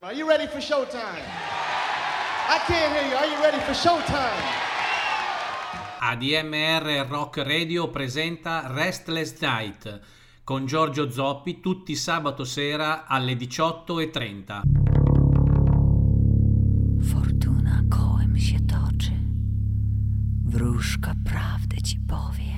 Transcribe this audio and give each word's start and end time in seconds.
Are 0.00 0.14
you 0.14 0.28
ready 0.28 0.46
for 0.46 0.58
showtime? 0.58 1.22
I 1.22 2.58
can't 2.68 2.94
hear 2.94 3.08
you. 3.10 3.16
Are 3.16 3.26
you 3.26 3.42
ready 3.42 3.58
for 3.58 3.72
showtime? 3.72 4.44
ADMR 6.00 7.08
Rock 7.10 7.38
Radio 7.38 7.90
presenta 7.90 8.68
Restless 8.72 9.40
Night 9.40 9.98
con 10.44 10.66
Giorgio 10.66 11.10
Zoppi 11.10 11.58
tutti 11.58 11.96
sabato 11.96 12.44
sera 12.44 13.06
alle 13.08 13.32
18.30. 13.34 14.62
Fortuna 17.02 17.82
kołem 17.88 18.38
się 18.38 18.58
toczy, 18.60 19.12
wróżka 20.44 21.14
prawdę 21.24 21.82
ci 21.82 21.98
powie. 21.98 22.56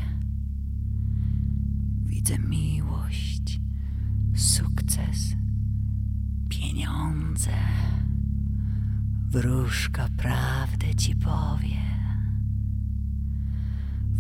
Widzę 2.04 2.34
eh? 2.34 2.48
miłość, 2.48 3.58
sukces. 4.36 5.39
pieniądze. 6.60 7.50
Wróżka 9.30 10.06
prawdę 10.16 10.94
ci 10.96 11.16
powie. 11.16 11.80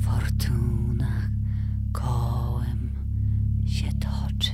Fortuna 0.00 1.20
kołem 1.92 2.92
się 3.66 3.88
toczy. 3.92 4.52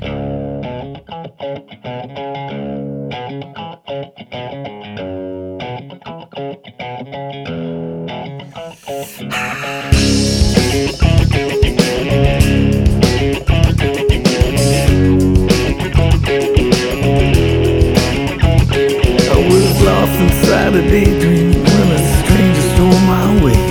had 20.66 20.75
a 20.75 20.83
daydream 20.91 21.52
when 21.62 21.88
a 21.98 22.02
stranger 22.19 22.65
stole 22.75 23.00
my 23.06 23.27
way. 23.45 23.62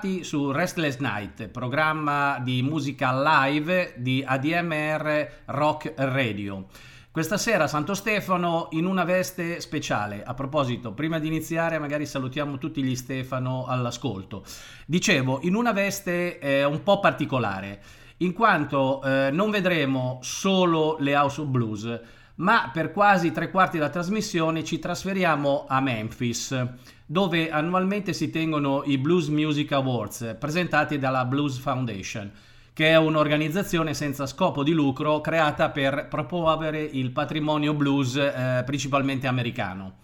bentornati 0.02 0.22
su 0.24 0.50
Restless 0.52 0.98
Night, 0.98 1.48
programma 1.48 2.38
di 2.40 2.62
musica 2.62 3.12
live 3.46 3.94
di 3.96 4.22
ADMR 4.24 5.42
Rock 5.46 5.94
Radio. 5.96 6.66
Questa 7.10 7.38
sera 7.38 7.66
Santo 7.66 7.94
Stefano 7.94 8.66
in 8.72 8.84
una 8.84 9.04
veste 9.04 9.58
speciale. 9.60 10.22
A 10.22 10.34
proposito, 10.34 10.92
prima 10.92 11.18
di 11.18 11.28
iniziare 11.28 11.78
magari 11.78 12.04
salutiamo 12.04 12.58
tutti 12.58 12.82
gli 12.82 12.94
Stefano 12.94 13.64
all'ascolto. 13.64 14.44
Dicevo, 14.86 15.38
in 15.42 15.54
una 15.54 15.72
veste 15.72 16.38
eh, 16.40 16.64
un 16.64 16.82
po' 16.82 17.00
particolare, 17.00 17.80
in 18.18 18.34
quanto 18.34 19.02
eh, 19.02 19.30
non 19.32 19.50
vedremo 19.50 20.18
solo 20.20 20.96
le 21.00 21.16
House 21.16 21.40
of 21.40 21.46
Blues, 21.48 22.00
ma 22.36 22.68
per 22.72 22.92
quasi 22.92 23.32
tre 23.32 23.50
quarti 23.50 23.78
della 23.78 23.88
trasmissione 23.88 24.62
ci 24.62 24.78
trasferiamo 24.78 25.64
a 25.66 25.80
Memphis 25.80 26.66
dove 27.06 27.50
annualmente 27.50 28.12
si 28.12 28.30
tengono 28.30 28.82
i 28.84 28.98
Blues 28.98 29.28
Music 29.28 29.70
Awards, 29.72 30.36
presentati 30.40 30.98
dalla 30.98 31.24
Blues 31.24 31.56
Foundation, 31.58 32.28
che 32.72 32.88
è 32.90 32.96
un'organizzazione 32.98 33.94
senza 33.94 34.26
scopo 34.26 34.64
di 34.64 34.72
lucro 34.72 35.20
creata 35.20 35.70
per 35.70 36.08
promuovere 36.10 36.82
il 36.82 37.12
patrimonio 37.12 37.72
blues 37.74 38.16
eh, 38.16 38.62
principalmente 38.66 39.28
americano. 39.28 39.98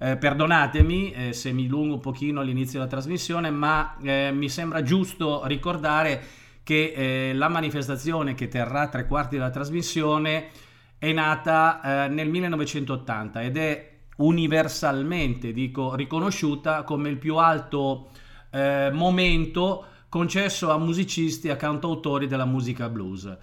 Eh, 0.00 0.16
perdonatemi 0.16 1.12
eh, 1.12 1.32
se 1.32 1.52
mi 1.52 1.66
lungo 1.68 1.94
un 1.94 2.00
pochino 2.00 2.40
all'inizio 2.40 2.80
della 2.80 2.90
trasmissione, 2.90 3.50
ma 3.50 3.96
eh, 4.02 4.30
mi 4.34 4.48
sembra 4.48 4.82
giusto 4.82 5.46
ricordare 5.46 6.20
che 6.64 6.92
eh, 7.30 7.34
la 7.34 7.48
manifestazione 7.48 8.34
che 8.34 8.48
terrà 8.48 8.88
tre 8.88 9.06
quarti 9.06 9.36
della 9.36 9.50
trasmissione 9.50 10.48
è 10.98 11.12
nata 11.12 12.04
eh, 12.04 12.08
nel 12.08 12.28
1980 12.28 13.42
ed 13.42 13.56
è 13.56 13.90
universalmente 14.18 15.52
dico, 15.52 15.94
riconosciuta 15.94 16.82
come 16.82 17.08
il 17.08 17.18
più 17.18 17.36
alto 17.36 18.08
eh, 18.50 18.90
momento 18.92 19.84
concesso 20.08 20.70
a 20.70 20.78
musicisti 20.78 21.48
e 21.48 21.52
a 21.52 21.56
cantautori 21.56 22.26
della 22.26 22.46
musica 22.46 22.88
blues. 22.88 23.36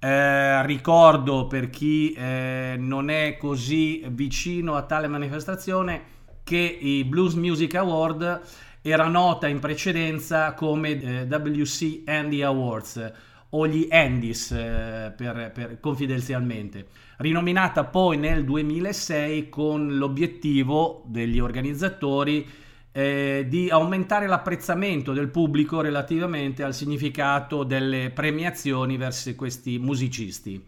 Eh, 0.00 0.66
ricordo 0.66 1.46
per 1.46 1.70
chi 1.70 2.12
eh, 2.12 2.74
non 2.78 3.10
è 3.10 3.36
così 3.36 4.04
vicino 4.10 4.74
a 4.74 4.82
tale 4.82 5.08
manifestazione 5.08 6.16
che 6.44 6.58
i 6.80 7.04
Blues 7.04 7.34
Music 7.34 7.74
Award 7.74 8.40
era 8.80 9.06
nota 9.08 9.48
in 9.48 9.58
precedenza 9.58 10.54
come 10.54 11.22
eh, 11.24 11.24
WC 11.24 12.02
Andy 12.06 12.42
Awards 12.42 13.12
o 13.50 13.66
gli 13.66 13.88
Andis 13.90 14.50
eh, 14.52 15.12
per, 15.16 15.50
per, 15.54 15.80
confidenzialmente, 15.80 16.88
rinominata 17.18 17.84
poi 17.84 18.18
nel 18.18 18.44
2006 18.44 19.48
con 19.48 19.96
l'obiettivo 19.96 21.02
degli 21.06 21.38
organizzatori 21.38 22.46
eh, 22.92 23.46
di 23.48 23.70
aumentare 23.70 24.26
l'apprezzamento 24.26 25.12
del 25.12 25.28
pubblico 25.28 25.80
relativamente 25.80 26.62
al 26.62 26.74
significato 26.74 27.64
delle 27.64 28.10
premiazioni 28.10 28.96
verso 28.98 29.34
questi 29.34 29.78
musicisti. 29.78 30.62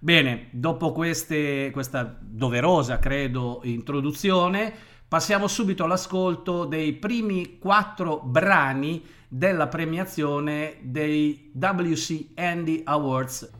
Bene, 0.00 0.46
dopo 0.50 0.92
queste, 0.92 1.70
questa 1.72 2.14
doverosa, 2.20 2.98
credo, 2.98 3.62
introduzione, 3.64 4.72
Passiamo 5.08 5.46
subito 5.46 5.84
all'ascolto 5.84 6.66
dei 6.66 6.92
primi 6.92 7.58
quattro 7.58 8.18
brani 8.22 9.02
della 9.26 9.66
premiazione 9.66 10.76
dei 10.82 11.50
WC 11.54 12.24
Andy 12.34 12.82
Awards. 12.84 13.50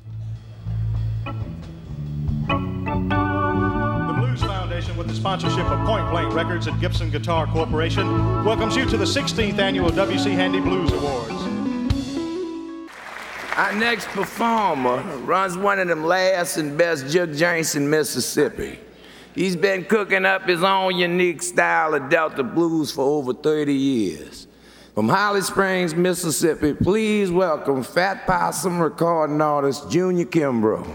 The 1.25 1.33
Blues 4.15 4.43
Foundation, 4.43 4.95
with 4.99 5.07
the 5.07 5.15
sponsorship 5.15 5.67
of 5.71 5.83
Point 5.87 6.07
Blank 6.11 6.35
Records 6.35 6.67
and 6.67 6.79
Gibson 6.81 7.09
Guitar 7.09 7.49
Corporation, 7.51 8.07
welcomes 8.45 8.77
you 8.77 8.85
to 8.87 8.99
the 8.99 9.07
16th 9.07 9.59
annual 9.59 9.91
WC 9.91 10.37
Handy 10.37 10.61
Blues 10.61 10.93
Awards. 10.93 11.33
Our 13.57 13.73
next 13.75 14.07
performer 14.09 14.99
runs 15.25 15.57
one 15.57 15.79
of 15.81 15.89
them 15.89 16.05
last 16.05 16.59
and 16.59 16.77
best 16.77 17.07
jug 17.07 17.33
joints 17.35 17.75
in 17.75 17.89
Mississippi. 17.89 18.81
He's 19.39 19.55
been 19.55 19.85
cooking 19.85 20.27
up 20.27 20.49
his 20.49 20.65
own 20.65 20.97
unique 20.97 21.43
style 21.45 21.95
of 21.95 22.09
Delta 22.11 22.43
blues 22.43 22.91
for 22.91 23.03
over 23.03 23.33
30 23.33 23.73
years. 23.73 24.49
From 24.97 25.09
Holly 25.09 25.43
Springs, 25.43 25.95
Mississippi, 25.95 26.75
please 26.75 27.31
welcome 27.31 27.85
Fat 27.85 28.27
Possum 28.27 28.81
recording 28.81 29.41
artist 29.41 29.89
Junior 29.93 30.25
Kimbrough. 30.25 30.91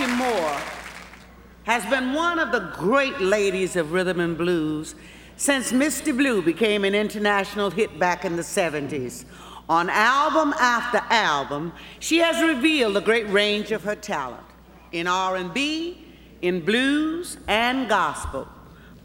Moore 0.00 0.60
has 1.64 1.86
been 1.86 2.14
one 2.14 2.40
of 2.40 2.50
the 2.50 2.72
great 2.80 3.20
ladies 3.20 3.76
of 3.76 3.92
rhythm 3.92 4.18
and 4.18 4.36
blues 4.36 4.96
since 5.36 5.72
Misty 5.72 6.10
Blue 6.10 6.42
became 6.42 6.82
an 6.84 6.96
international 6.96 7.70
hit 7.70 7.96
back 7.96 8.24
in 8.24 8.34
the 8.34 8.42
70s. 8.42 9.24
On 9.68 9.88
album 9.88 10.52
after 10.58 10.98
album, 11.10 11.72
she 12.00 12.18
has 12.18 12.42
revealed 12.42 12.96
a 12.96 13.00
great 13.00 13.28
range 13.30 13.70
of 13.70 13.84
her 13.84 13.94
talent 13.94 14.42
in 14.90 15.06
R&B, 15.06 16.04
in 16.42 16.60
blues, 16.64 17.38
and 17.46 17.88
gospel. 17.88 18.48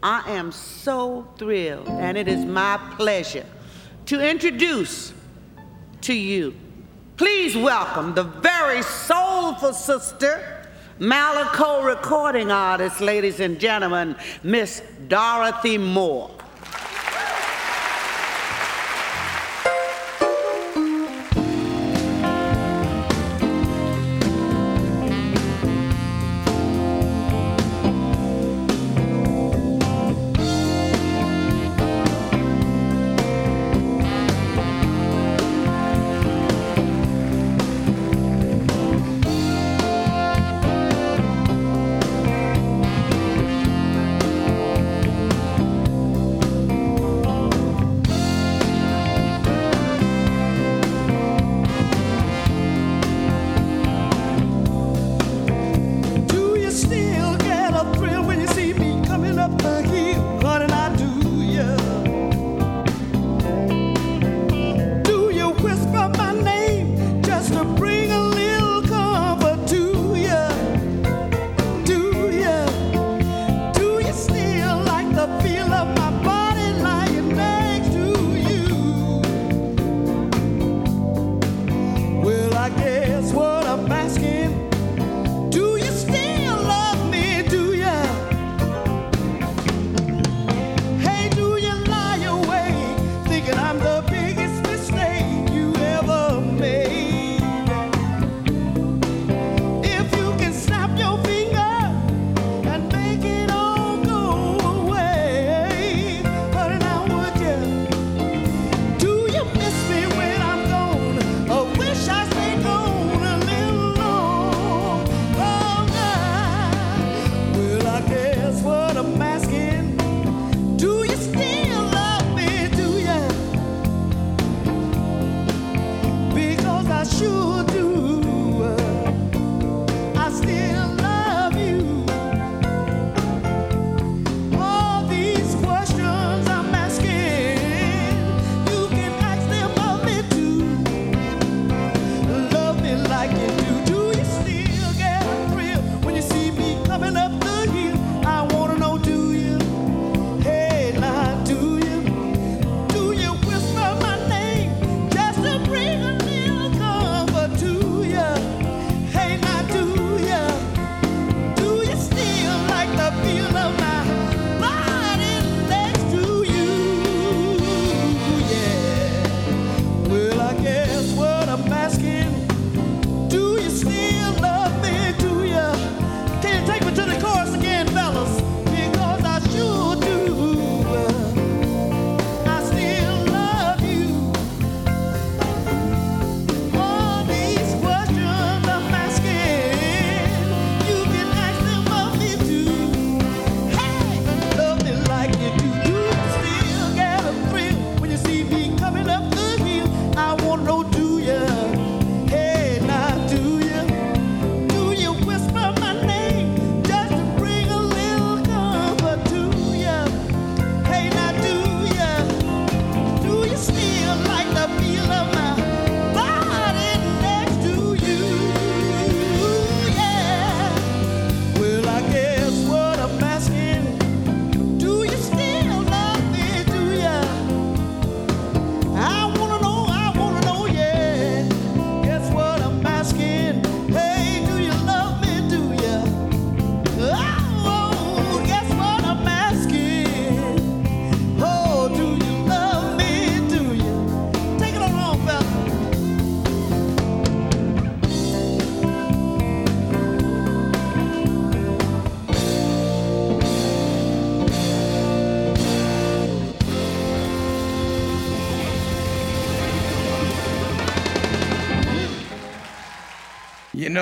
I 0.02 0.28
am 0.32 0.50
so 0.50 1.28
thrilled, 1.38 1.86
and 1.88 2.18
it 2.18 2.26
is 2.26 2.44
my 2.44 2.78
pleasure 2.96 3.46
to 4.06 4.28
introduce 4.28 5.12
to 6.02 6.12
you. 6.14 6.52
Please 7.16 7.56
welcome 7.56 8.12
the 8.14 8.24
very 8.24 8.82
soulful 8.82 9.72
sister 9.72 10.56
Malaco 11.00 11.82
recording 11.82 12.50
artist, 12.50 13.00
ladies 13.00 13.40
and 13.40 13.58
gentlemen, 13.58 14.14
Miss 14.42 14.82
Dorothy 15.08 15.78
Moore. 15.78 16.30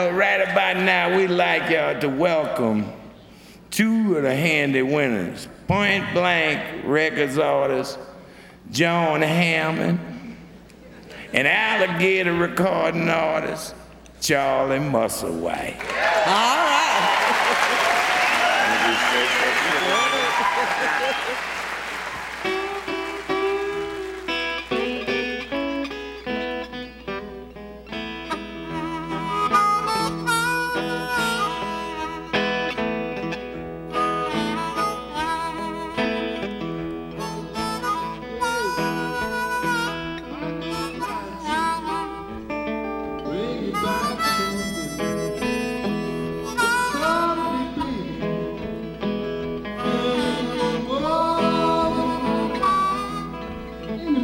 know, 0.05 0.13
right 0.13 0.41
about 0.41 0.77
now, 0.77 1.17
we'd 1.17 1.27
like 1.29 1.71
y'all 1.71 1.99
to 2.01 2.09
welcome 2.09 2.93
two 3.71 4.17
of 4.17 4.23
the 4.23 4.35
handy 4.35 4.81
winners 4.83 5.49
Point 5.67 6.05
Blank 6.15 6.85
Records 6.85 7.37
artist 7.37 7.99
John 8.71 9.23
Hammond 9.23 9.99
and 11.33 11.49
Alligator 11.49 12.33
recording 12.33 13.09
artist 13.11 13.75
Charlie 14.21 14.79
Musselwhite. 14.79 15.79
All 16.29 16.33
right. 16.33 17.15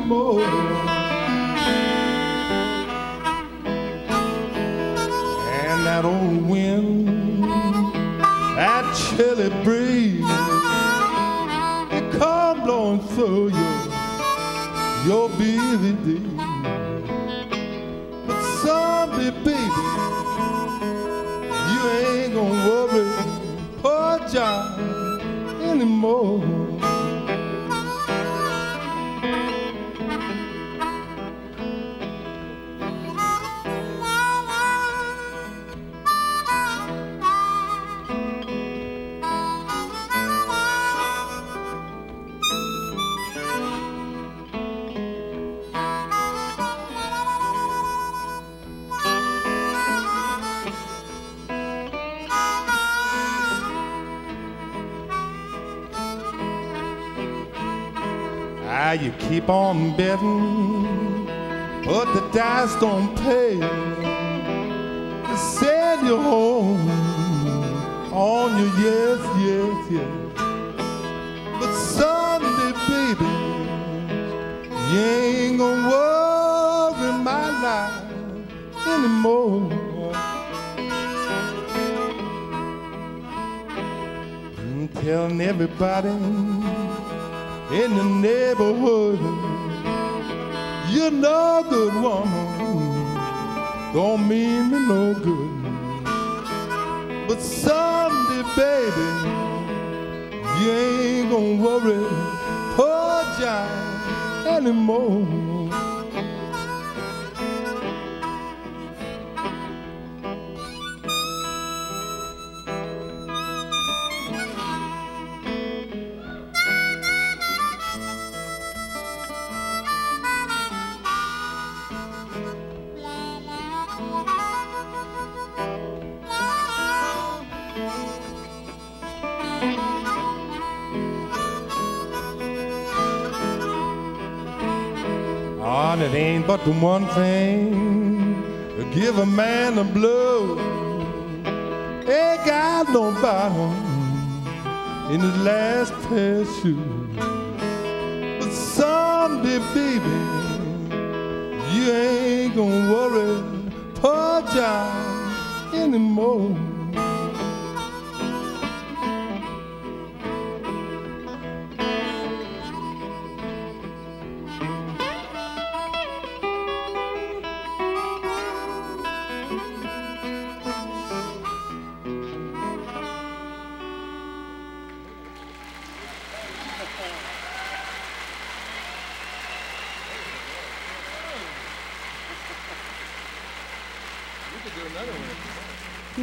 amor. 0.04 0.93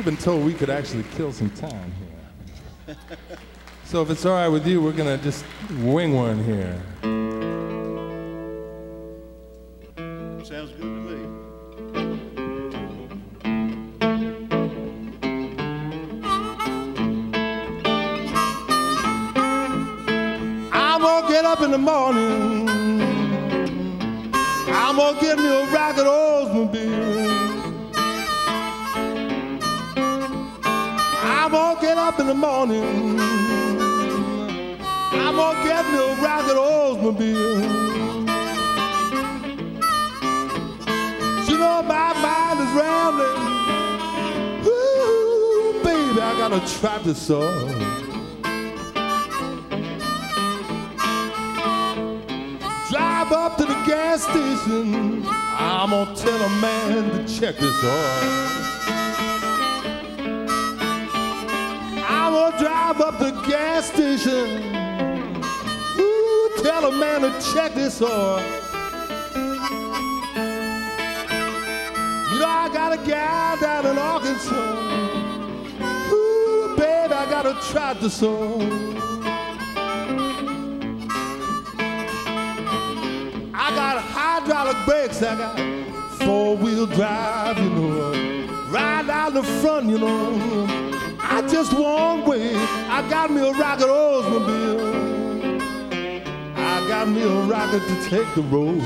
We've 0.02 0.16
been 0.18 0.18
told 0.18 0.44
we 0.44 0.56
could 0.56 0.72
actually 0.72 1.04
kill 1.16 1.32
some 1.32 1.52
time 1.52 1.94
here. 2.88 2.96
so 3.84 4.02
if 4.02 4.10
it's 4.10 4.26
all 4.26 4.32
right 4.34 4.48
with 4.48 4.66
you, 4.66 4.82
we're 4.82 4.94
going 4.94 5.16
to 5.16 5.24
just 5.24 5.46
wing 5.82 6.16
one 6.16 6.44
here. 6.44 6.82
tried 77.72 78.02
to 78.02 78.10
sow. 78.10 78.60
I 83.54 83.72
got 83.80 83.98
hydraulic 84.02 84.76
brakes, 84.86 85.24
I 85.24 85.36
got 85.38 85.58
four 86.26 86.58
wheel 86.58 86.86
drive, 86.86 87.58
you 87.60 87.70
know, 87.70 88.68
right 88.72 89.08
out 89.10 89.34
the 89.34 89.44
front, 89.62 89.86
you 89.90 90.00
know. 90.00 90.36
I 91.22 91.48
just 91.50 91.72
won't 91.72 92.28
wait. 92.28 92.56
I 92.90 93.08
got 93.10 93.32
me 93.32 93.40
a 93.40 93.54
rocket 93.54 93.88
Oldsmobile. 93.88 95.62
I 96.58 96.88
got 96.90 97.08
me 97.08 97.24
a 97.24 97.42
rocket 97.48 97.80
to 97.88 98.10
take 98.10 98.36
the 98.36 98.42
road. 98.42 98.82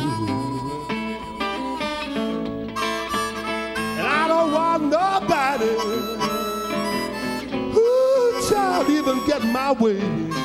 get 9.40 9.48
my 9.52 9.74
way. 9.74 10.45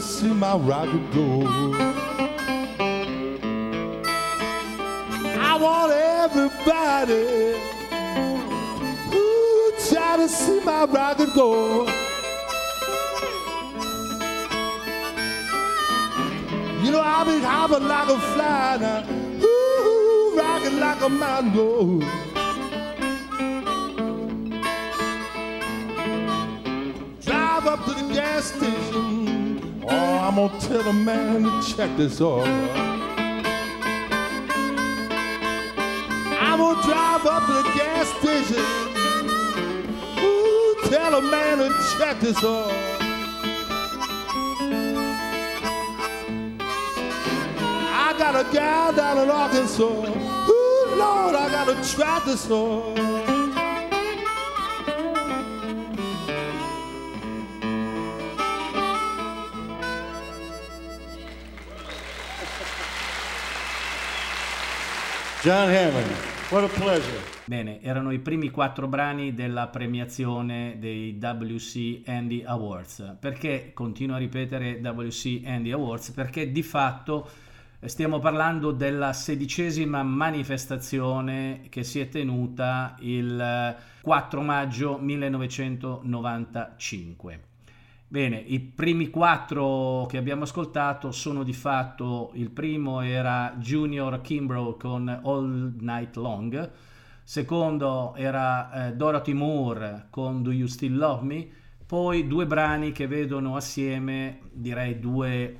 see 0.00 0.32
my 0.32 0.54
rocket 0.56 1.10
go. 1.12 1.42
I 5.40 5.58
want 5.60 5.92
everybody 5.92 7.58
who 9.10 9.72
try 9.90 10.16
to 10.18 10.28
see 10.28 10.60
my 10.60 10.84
rocket 10.84 11.34
go. 11.34 11.86
You 16.84 16.92
know 16.92 17.00
I've 17.04 17.26
been 17.26 17.42
hopping 17.42 17.88
like 17.88 18.08
a 18.08 18.18
fly 18.34 18.78
now, 18.80 19.44
ooh, 19.44 20.38
rocking 20.38 20.78
like 20.78 21.02
a 21.02 21.08
mango. 21.08 21.98
Drive 27.20 27.66
up 27.66 27.84
to 27.86 27.94
the 27.94 28.10
gas 28.14 28.52
station. 28.52 29.07
Oh, 29.90 30.18
I'm 30.18 30.34
gonna 30.36 30.60
tell 30.60 30.82
the 30.82 30.92
man 30.92 31.44
to 31.44 31.62
check 31.74 31.96
this 31.96 32.20
off. 32.20 32.46
I'm 36.40 36.58
gonna 36.58 36.82
drive 36.86 37.24
up 37.24 37.46
to 37.46 37.52
the 37.54 37.70
gas 37.74 38.06
station. 38.20 38.66
Ooh, 40.22 40.76
tell 40.90 41.14
a 41.14 41.22
man 41.22 41.58
to 41.58 41.74
check 41.98 42.20
this 42.20 42.44
off. 42.44 42.70
I 47.90 48.14
got 48.18 48.34
a 48.36 48.52
gal 48.52 48.92
down 48.92 49.18
in 49.18 49.30
Arkansas. 49.30 49.82
Ooh, 49.84 50.96
Lord, 50.98 51.34
I 51.34 51.48
got 51.50 51.66
to 51.68 51.96
try 51.96 52.20
this 52.26 52.50
off. 52.50 53.07
John 65.48 65.64
Hammond. 65.72 66.12
What 66.50 66.64
a 66.64 66.68
pleasure. 66.78 67.18
Bene, 67.46 67.80
erano 67.80 68.10
i 68.10 68.18
primi 68.18 68.50
quattro 68.50 68.86
brani 68.86 69.32
della 69.32 69.68
premiazione 69.68 70.76
dei 70.78 71.16
WC 71.18 72.02
Andy 72.04 72.42
Awards. 72.44 73.16
Perché 73.18 73.70
continuo 73.72 74.16
a 74.16 74.18
ripetere 74.18 74.74
WC 74.74 75.44
Andy 75.46 75.72
Awards? 75.72 76.10
Perché 76.10 76.52
di 76.52 76.62
fatto 76.62 77.26
eh, 77.80 77.88
stiamo 77.88 78.18
parlando 78.18 78.72
della 78.72 79.14
sedicesima 79.14 80.02
manifestazione 80.02 81.62
che 81.70 81.82
si 81.82 81.98
è 81.98 82.10
tenuta 82.10 82.96
il 82.98 83.74
4 84.02 84.40
eh, 84.40 84.44
maggio 84.44 84.98
1995. 84.98 87.47
Bene, 88.10 88.38
i 88.38 88.58
primi 88.58 89.10
quattro 89.10 90.06
che 90.08 90.16
abbiamo 90.16 90.44
ascoltato 90.44 91.12
sono 91.12 91.42
di 91.42 91.52
fatto, 91.52 92.30
il 92.36 92.48
primo 92.48 93.02
era 93.02 93.54
Junior 93.58 94.22
Kimbrough 94.22 94.80
con 94.80 95.20
All 95.24 95.74
Night 95.78 96.16
Long, 96.16 96.70
secondo 97.22 98.14
era 98.16 98.86
eh, 98.86 98.94
Dorothy 98.94 99.34
Moore 99.34 100.06
con 100.08 100.42
Do 100.42 100.52
You 100.52 100.66
Still 100.68 100.96
Love 100.96 101.26
Me, 101.26 101.48
poi 101.84 102.26
due 102.26 102.46
brani 102.46 102.92
che 102.92 103.06
vedono 103.06 103.56
assieme 103.56 104.38
direi 104.52 104.98
due 105.00 105.58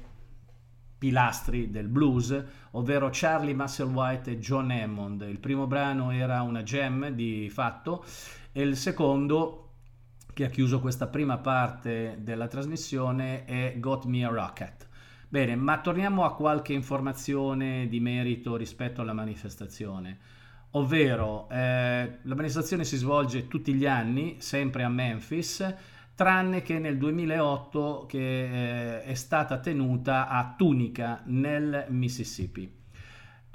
pilastri 0.97 1.71
del 1.71 1.89
blues, 1.89 2.45
ovvero 2.71 3.11
Charlie 3.13 3.53
Musselwhite 3.53 4.31
e 4.31 4.39
John 4.39 4.71
Hammond. 4.71 5.21
Il 5.29 5.39
primo 5.39 5.67
brano 5.67 6.13
era 6.13 6.41
una 6.41 6.63
gem 6.63 7.09
di 7.11 7.51
fatto 7.51 8.03
e 8.53 8.63
il 8.63 8.79
secondo 8.79 9.65
che 10.39 10.45
ha 10.45 10.51
chiuso 10.51 10.79
questa 10.79 11.09
prima 11.09 11.37
parte 11.39 12.19
della 12.21 12.47
trasmissione 12.47 13.45
è 13.45 13.75
Got 13.79 14.05
Me 14.05 14.25
a 14.25 14.29
Rocket. 14.29 14.87
Bene, 15.29 15.57
ma 15.57 15.81
torniamo 15.81 16.23
a 16.23 16.37
qualche 16.37 16.73
informazione 16.75 17.89
di 17.89 17.99
merito 17.99 18.55
rispetto 18.55 19.01
alla 19.01 19.13
manifestazione. 19.13 20.19
Ovvero, 20.75 21.49
eh, 21.51 22.19
la 22.23 22.35
manifestazione 22.37 22.85
si 22.85 22.97
svolge 22.99 23.49
tutti 23.49 23.75
gli 23.75 23.85
anni, 23.85 24.37
sempre 24.39 24.85
a 24.85 24.89
Memphis, 24.89 25.75
tranne 26.15 26.63
che 26.63 26.79
nel 26.79 26.99
2008 26.99 28.07
che 28.07 28.99
eh, 29.01 29.03
è 29.03 29.15
stata 29.15 29.59
tenuta 29.59 30.29
a 30.29 30.55
Tunica, 30.57 31.21
nel 31.25 31.87
Mississippi. 31.89 32.78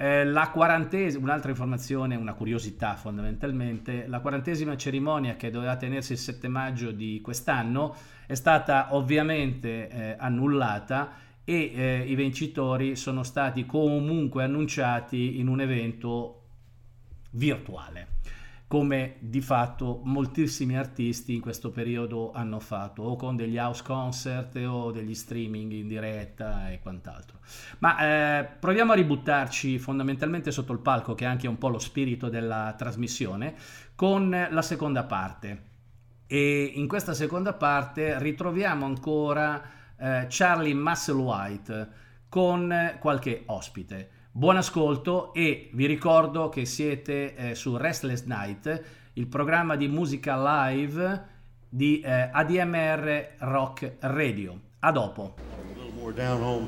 Eh, 0.06 0.22
la 0.26 0.50
quarantesima, 0.50 1.22
un'altra 1.24 1.48
informazione, 1.48 2.14
una 2.14 2.34
curiosità 2.34 2.94
fondamentalmente, 2.94 4.04
la 4.06 4.20
quarantesima 4.20 4.76
cerimonia 4.76 5.34
che 5.36 5.48
doveva 5.48 5.76
tenersi 5.78 6.12
il 6.12 6.18
7 6.18 6.46
maggio 6.46 6.90
di 6.90 7.22
quest'anno 7.22 7.96
è 8.26 8.34
stata 8.34 8.94
ovviamente 8.94 9.88
eh, 9.88 10.16
annullata 10.18 11.10
e 11.42 11.72
eh, 11.74 12.04
i 12.06 12.14
vincitori 12.16 12.96
sono 12.96 13.22
stati 13.22 13.64
comunque 13.64 14.44
annunciati 14.44 15.38
in 15.40 15.48
un 15.48 15.62
evento 15.62 16.42
virtuale 17.30 18.13
come 18.66 19.16
di 19.18 19.40
fatto 19.40 20.00
moltissimi 20.04 20.76
artisti 20.76 21.34
in 21.34 21.40
questo 21.40 21.70
periodo 21.70 22.32
hanno 22.32 22.58
fatto, 22.60 23.02
o 23.02 23.14
con 23.16 23.36
degli 23.36 23.58
house 23.58 23.82
concert 23.84 24.56
o 24.66 24.90
degli 24.90 25.14
streaming 25.14 25.70
in 25.72 25.86
diretta 25.86 26.70
e 26.70 26.80
quant'altro. 26.80 27.38
Ma 27.78 27.98
eh, 28.38 28.44
proviamo 28.44 28.92
a 28.92 28.96
ributtarci 28.96 29.78
fondamentalmente 29.78 30.50
sotto 30.50 30.72
il 30.72 30.78
palco, 30.80 31.14
che 31.14 31.24
è 31.24 31.28
anche 31.28 31.46
un 31.46 31.58
po' 31.58 31.68
lo 31.68 31.78
spirito 31.78 32.28
della 32.28 32.74
trasmissione, 32.76 33.54
con 33.94 34.30
la 34.50 34.62
seconda 34.62 35.04
parte. 35.04 35.72
E 36.26 36.72
in 36.74 36.88
questa 36.88 37.12
seconda 37.14 37.52
parte 37.52 38.18
ritroviamo 38.18 38.86
ancora 38.86 39.62
eh, 39.96 40.26
Charlie 40.28 40.74
Musselwhite 40.74 42.02
con 42.28 42.96
qualche 42.98 43.42
ospite. 43.46 44.08
Buon 44.36 44.56
ascolto 44.56 45.32
e 45.32 45.70
vi 45.74 45.86
ricordo 45.86 46.48
che 46.48 46.64
siete 46.64 47.36
eh, 47.36 47.54
su 47.54 47.76
Restless 47.76 48.24
Night, 48.24 48.82
il 49.12 49.28
programma 49.28 49.76
di 49.76 49.86
musica 49.86 50.66
live 50.68 51.24
di 51.68 52.00
eh, 52.00 52.30
ADMR 52.32 53.34
Rock 53.38 53.94
Radio. 54.00 54.58
A 54.80 54.90
dopo. 54.90 55.36
A 56.16 56.62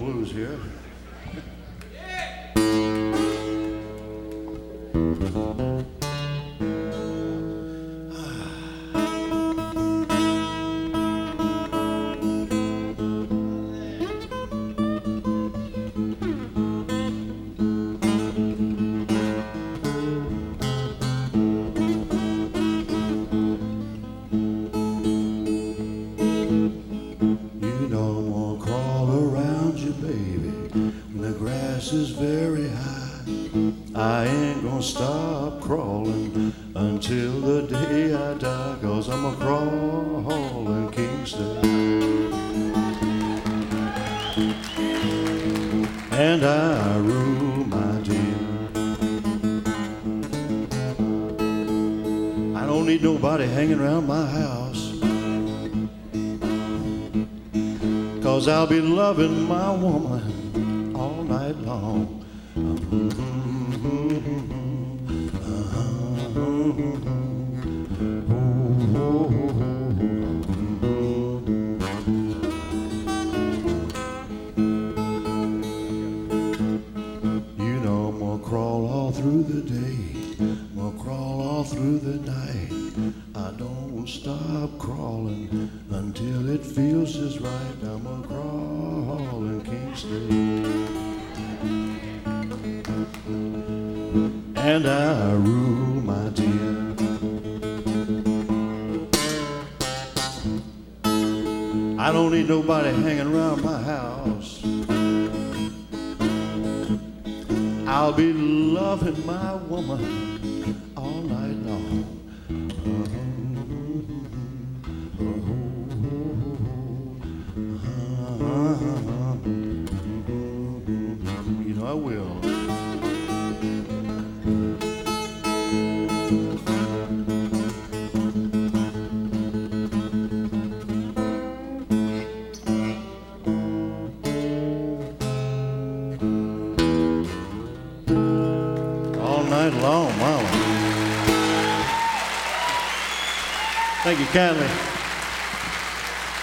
Thank 144.07 144.21
you 144.21 144.27
kindly. 144.27 144.65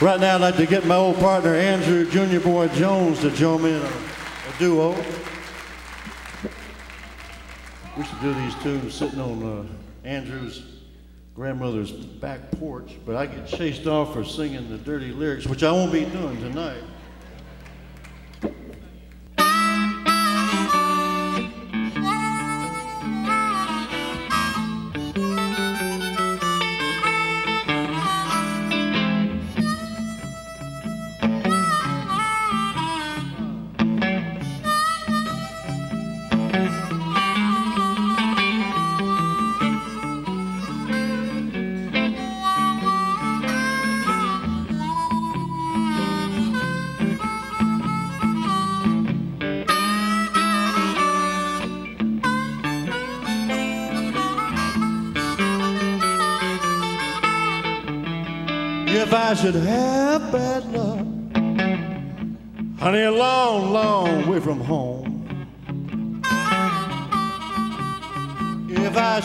Right 0.05 0.19
now, 0.19 0.35
I'd 0.35 0.41
like 0.41 0.57
to 0.57 0.65
get 0.65 0.85
my 0.85 0.95
old 0.97 1.15
partner, 1.21 1.55
Andrew 1.55 2.11
Junior 2.11 2.41
Boy 2.41 2.67
Jones, 2.67 3.19
to 3.21 3.31
join 3.31 3.63
me 3.63 3.69
in 3.69 3.81
a, 3.81 3.85
a 3.85 4.59
duo. 4.59 4.91
We 7.97 8.03
should 8.03 8.19
do 8.19 8.33
these 8.33 8.53
tunes 8.55 8.93
sitting 8.93 9.21
on 9.21 9.41
uh, 9.41 9.65
Andrew's 10.05 10.61
grandmother's 11.35 11.93
back 11.93 12.51
porch, 12.51 12.95
but 13.05 13.15
I 13.15 13.27
get 13.27 13.47
chased 13.47 13.87
off 13.87 14.11
for 14.11 14.25
singing 14.25 14.69
the 14.69 14.77
dirty 14.77 15.13
lyrics, 15.13 15.47
which 15.47 15.63
I 15.63 15.71
won't 15.71 15.93
be 15.93 16.03
doing 16.03 16.35
tonight. 16.41 16.83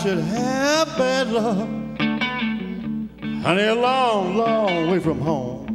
should 0.09 0.19
have 0.25 0.89
bad 0.97 1.27
luck. 1.29 1.69
Honey, 3.45 3.65
a 3.67 3.75
long, 3.75 4.37
long 4.39 4.91
way 4.91 4.99
from 5.01 5.21
home. 5.21 5.67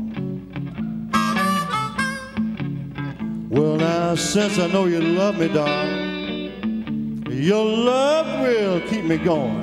Well, 3.52 3.76
now, 3.76 4.16
since 4.16 4.58
I 4.58 4.66
know 4.66 4.86
you 4.86 5.02
love 5.02 5.38
me, 5.38 5.50
darling, 5.50 7.28
your 7.32 7.64
love 7.64 8.28
will 8.42 8.82
keep 8.90 9.04
me 9.06 9.18
going. 9.18 9.62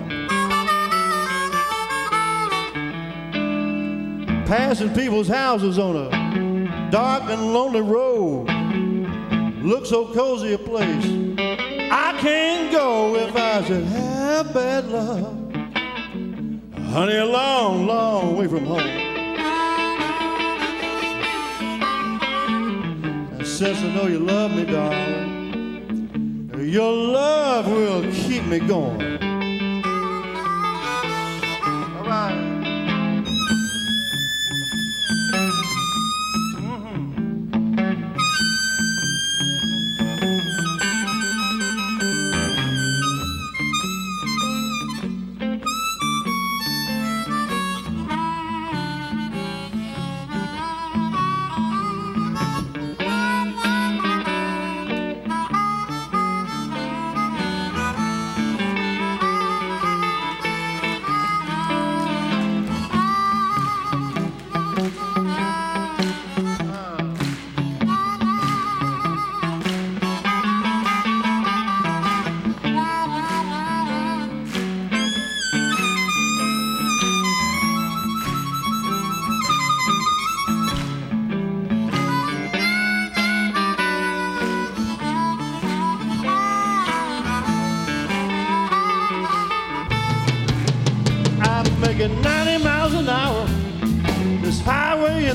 Passing 4.53 4.91
people's 4.95 5.27
houses 5.29 5.81
on 5.81 5.97
a 5.97 6.91
dark 6.93 7.25
and 7.25 7.53
lonely 7.53 7.81
road. 7.83 8.47
Looks 9.71 9.89
so 9.89 10.15
cozy 10.15 10.53
a 10.53 10.59
place. 10.59 11.07
I 12.07 12.17
can't 12.21 12.60
if 13.17 13.35
I 13.35 13.65
should 13.65 13.85
have 13.85 14.53
bad 14.53 14.89
luck, 14.91 15.35
honey, 16.91 17.17
a 17.17 17.25
long, 17.25 17.87
long 17.87 18.37
way 18.37 18.47
from 18.47 18.67
home. 18.67 18.81
And 23.31 23.47
since 23.47 23.79
I 23.79 23.95
know 23.95 24.07
you 24.07 24.19
love 24.19 24.51
me, 24.55 24.65
darling, 24.67 26.51
your 26.61 26.93
love 26.93 27.67
will 27.73 28.03
keep 28.13 28.45
me 28.45 28.59
going. 28.59 29.20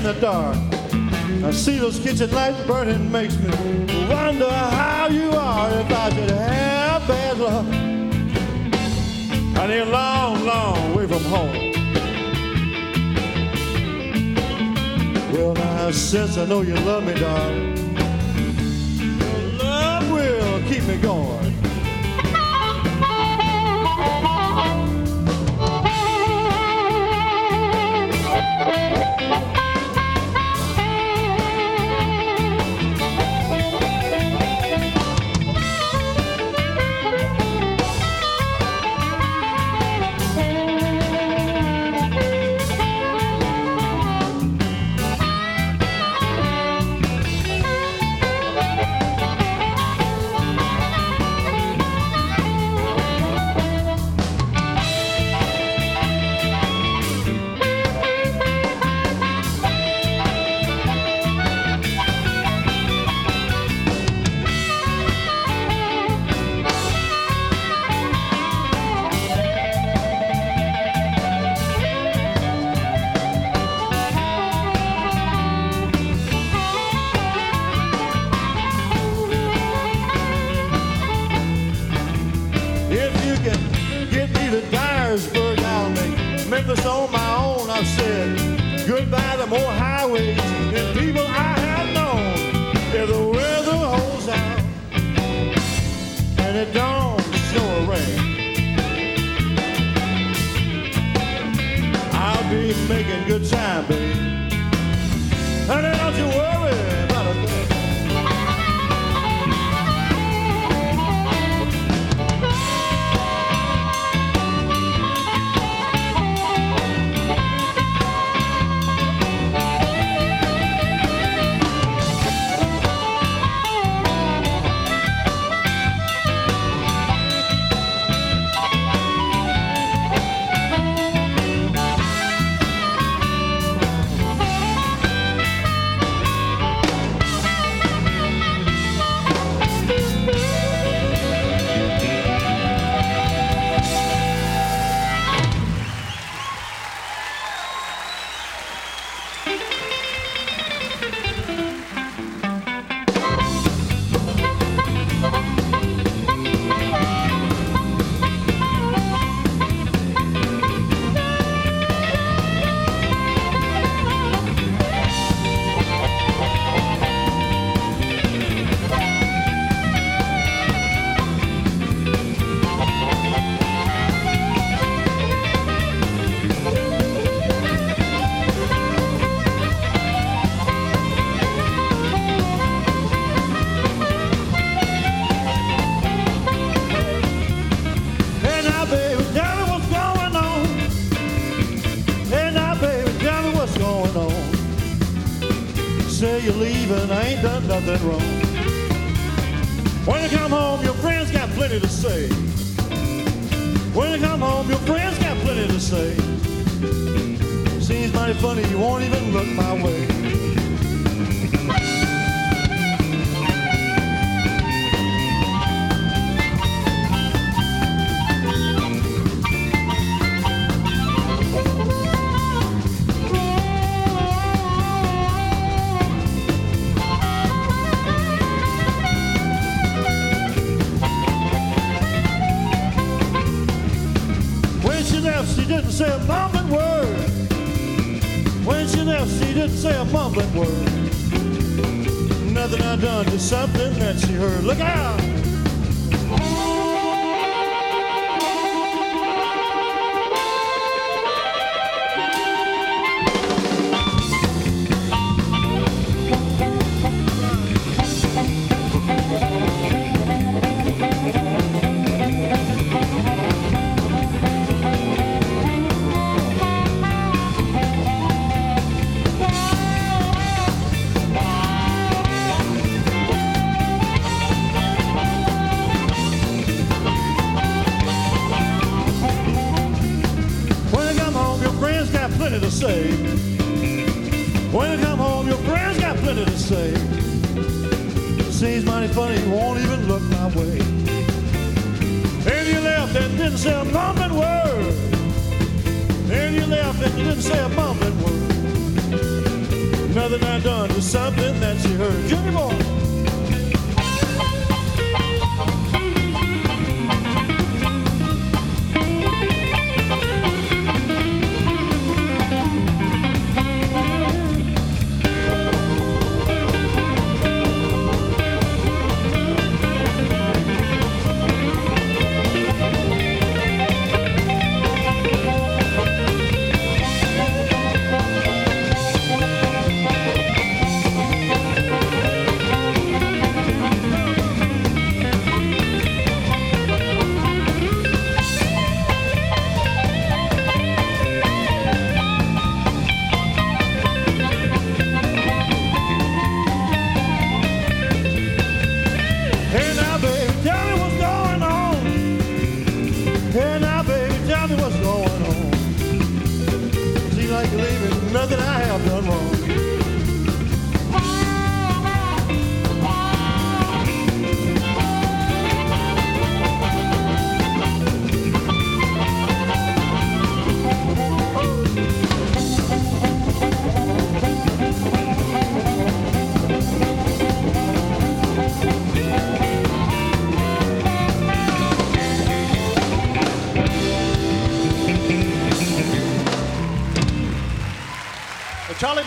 the 0.05 0.13
dark. 0.21 0.55
I 1.43 1.49
see 1.49 1.79
those 1.79 1.97
kitchen 1.99 2.29
lights 2.31 2.61
burning 2.67 3.11
makes 3.11 3.35
me 3.39 3.49
wonder 4.07 4.47
how 4.51 5.07
you 5.07 5.31
are 5.31 5.71
if 5.79 5.91
I 5.91 6.09
should 6.13 6.29
have 6.29 7.07
bad 7.07 7.37
luck. 7.39 7.65
I 9.59 9.65
need 9.65 9.79
a 9.79 9.85
long, 9.85 10.45
long 10.45 10.95
way 10.95 11.07
from 11.07 11.23
home. 11.23 11.57
Well, 15.33 15.53
now 15.55 15.89
since 15.89 16.37
I 16.37 16.45
know 16.45 16.61
you 16.61 16.75
love 16.75 17.03
me, 17.03 17.13
darling, 17.15 17.77
your 19.17 19.53
love 19.59 20.11
will 20.11 20.61
keep 20.69 20.83
me 20.83 20.97
going. 20.97 21.54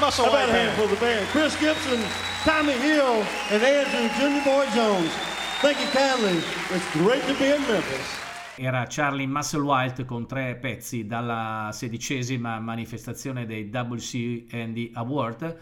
Muscle 0.01 0.26
How 0.26 0.30
about 0.30 0.53
band. 0.53 0.70
for 0.76 0.86
the 0.86 0.94
band? 1.05 1.26
Chris 1.32 1.59
Gibson, 1.59 1.99
Tommy 2.44 2.72
Hill, 2.74 3.20
and 3.51 3.62
Andrew 3.64 4.07
Junior 4.16 4.42
Boy 4.44 4.64
Jones. 4.72 5.11
Thank 5.61 5.80
you 5.80 5.88
kindly. 5.90 6.38
It's 6.38 6.88
great 6.94 7.24
to 7.26 7.34
be 7.34 7.46
in 7.51 7.61
Memphis. 7.66 8.20
Era 8.55 8.86
Charlie 8.88 9.26
Muscle 9.26 9.59
Musselwhite 9.61 10.05
con 10.05 10.28
tre 10.28 10.55
pezzi 10.55 11.05
dalla 11.07 11.70
sedicesima 11.72 12.61
manifestazione 12.61 13.44
dei 13.44 13.68
WCND 13.72 14.90
Award. 14.94 15.57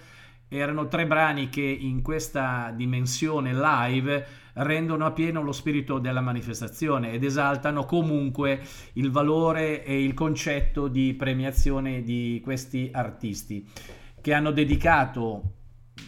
Erano 0.48 0.86
tre 0.88 1.06
brani 1.06 1.48
che 1.48 1.62
in 1.62 2.02
questa 2.02 2.70
dimensione 2.76 3.54
live 3.54 4.26
rendono 4.54 5.06
a 5.06 5.12
pieno 5.12 5.42
lo 5.42 5.52
spirito 5.52 5.98
della 5.98 6.20
manifestazione 6.20 7.12
ed 7.12 7.24
esaltano 7.24 7.86
comunque 7.86 8.60
il 8.94 9.10
valore 9.10 9.82
e 9.82 10.02
il 10.04 10.12
concetto 10.12 10.88
di 10.88 11.14
premiazione 11.14 12.02
di 12.02 12.38
questi 12.44 12.90
artisti 12.92 13.95
che 14.26 14.34
hanno 14.34 14.50
dedicato 14.50 15.42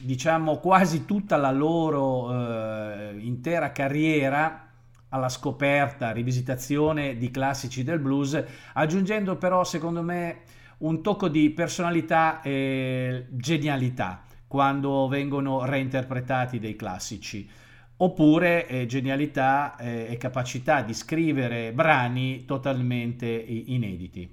diciamo 0.03 0.57
quasi 0.57 1.05
tutta 1.05 1.37
la 1.37 1.53
loro 1.53 2.33
eh, 2.35 3.14
intera 3.21 3.71
carriera 3.71 4.66
alla 5.11 5.29
scoperta, 5.29 6.11
rivisitazione 6.11 7.16
di 7.16 7.31
classici 7.31 7.85
del 7.85 8.01
blues, 8.01 8.43
aggiungendo 8.73 9.37
però 9.37 9.62
secondo 9.62 10.03
me 10.03 10.41
un 10.79 11.01
tocco 11.01 11.29
di 11.29 11.49
personalità 11.51 12.43
e 12.43 13.27
genialità 13.31 14.25
quando 14.49 15.07
vengono 15.07 15.64
reinterpretati 15.64 16.59
dei 16.59 16.75
classici, 16.75 17.49
oppure 17.99 18.66
eh, 18.66 18.87
genialità 18.87 19.77
eh, 19.77 20.09
e 20.11 20.16
capacità 20.16 20.83
di 20.83 20.93
scrivere 20.93 21.71
brani 21.73 22.45
totalmente 22.47 23.27
inediti. 23.29 24.29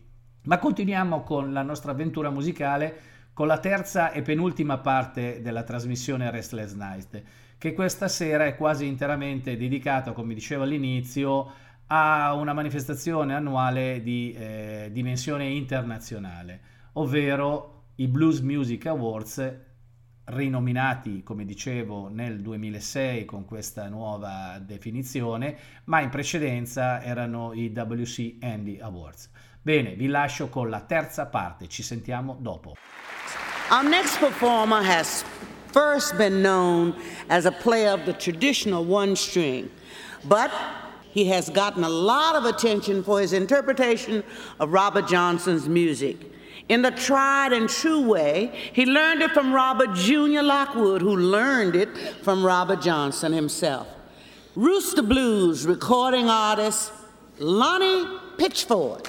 Ma 0.45 0.57
continuiamo 0.57 1.21
con 1.21 1.53
la 1.53 1.61
nostra 1.61 1.91
avventura 1.91 2.31
musicale 2.31 2.99
con 3.35 3.47
la 3.47 3.59
terza 3.59 4.13
e 4.13 4.21
penultima 4.21 4.77
parte 4.77 5.41
della 5.41 5.63
trasmissione 5.63 6.31
Restless 6.31 6.73
Night, 6.73 7.21
che 7.57 7.73
questa 7.73 8.07
sera 8.07 8.45
è 8.45 8.55
quasi 8.55 8.85
interamente 8.85 9.57
dedicata, 9.57 10.13
come 10.13 10.33
dicevo 10.33 10.63
all'inizio, 10.63 11.51
a 11.87 12.31
una 12.31 12.53
manifestazione 12.53 13.35
annuale 13.35 14.01
di 14.01 14.31
eh, 14.33 14.87
dimensione 14.93 15.47
internazionale, 15.49 16.61
ovvero 16.93 17.87
i 17.95 18.07
Blues 18.07 18.39
Music 18.39 18.85
Awards, 18.85 19.53
rinominati, 20.27 21.21
come 21.21 21.43
dicevo, 21.43 22.07
nel 22.07 22.39
2006 22.39 23.25
con 23.25 23.43
questa 23.43 23.89
nuova 23.89 24.57
definizione, 24.65 25.57
ma 25.83 25.99
in 25.99 26.09
precedenza 26.09 27.01
erano 27.03 27.51
i 27.51 27.67
WC 27.75 28.37
Andy 28.39 28.79
Awards. 28.79 29.29
Bene, 29.61 29.93
vi 29.95 30.07
lascio 30.07 30.47
con 30.47 30.69
la 30.69 30.79
terza 30.83 31.25
parte, 31.25 31.67
ci 31.67 31.83
sentiamo 31.83 32.37
dopo. 32.39 32.75
Our 33.71 33.83
next 33.83 34.17
performer 34.17 34.83
has 34.83 35.25
first 35.71 36.19
been 36.19 36.43
known 36.43 36.95
as 37.29 37.47
a 37.47 37.51
player 37.51 37.89
of 37.89 38.05
the 38.05 38.13
traditional 38.13 38.85
one 38.85 39.15
string, 39.15 39.71
but 40.25 40.51
he 41.09 41.25
has 41.25 41.49
gotten 41.49 41.83
a 41.83 41.89
lot 41.89 42.35
of 42.35 42.45
attention 42.45 43.01
for 43.03 43.19
his 43.19 43.33
interpretation 43.33 44.23
of 44.59 44.71
Robert 44.71 45.07
Johnson's 45.07 45.67
music. 45.67 46.17
In 46.69 46.83
the 46.83 46.91
tried 46.91 47.53
and 47.53 47.67
true 47.67 48.07
way, 48.07 48.55
he 48.73 48.85
learned 48.85 49.23
it 49.23 49.31
from 49.31 49.51
Robert 49.51 49.95
Jr. 49.95 50.43
Lockwood, 50.43 51.01
who 51.01 51.15
learned 51.15 51.75
it 51.75 51.89
from 52.21 52.45
Robert 52.45 52.83
Johnson 52.83 53.33
himself. 53.33 53.87
Rooster 54.55 55.01
Blues 55.01 55.65
recording 55.65 56.29
artist 56.29 56.91
Lonnie 57.39 58.05
Pitchford. 58.37 59.07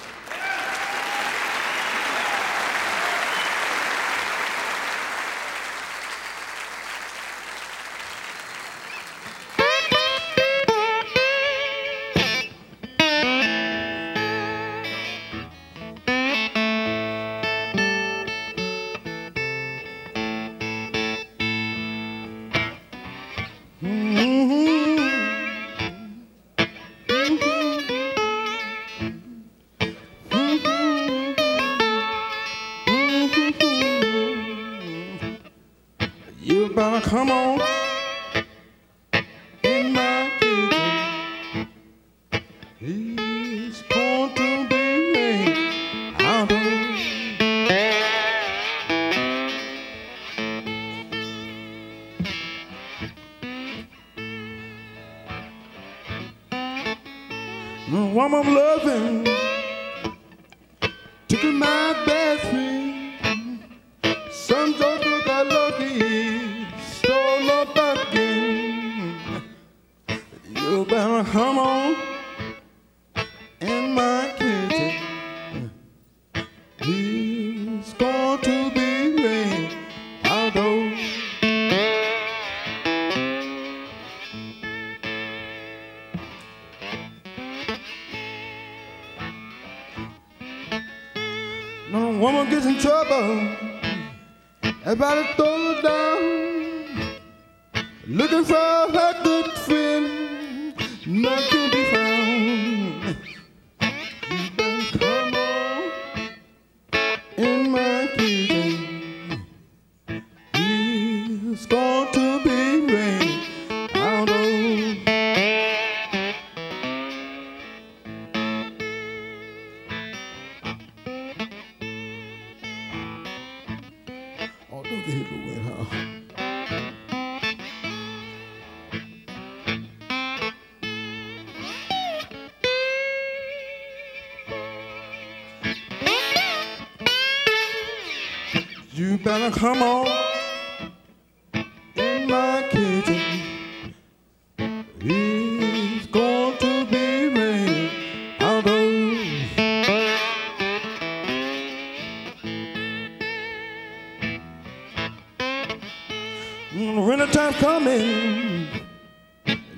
Winter 156.78 157.26
time 157.28 157.54
coming, 157.54 158.66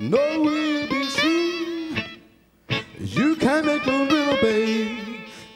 no 0.00 0.40
will 0.40 0.88
be 0.88 1.04
seen. 1.04 2.02
You 2.98 3.36
can 3.36 3.64
make 3.66 3.84
the 3.84 4.08
river, 4.10 4.36
babe. 4.42 4.98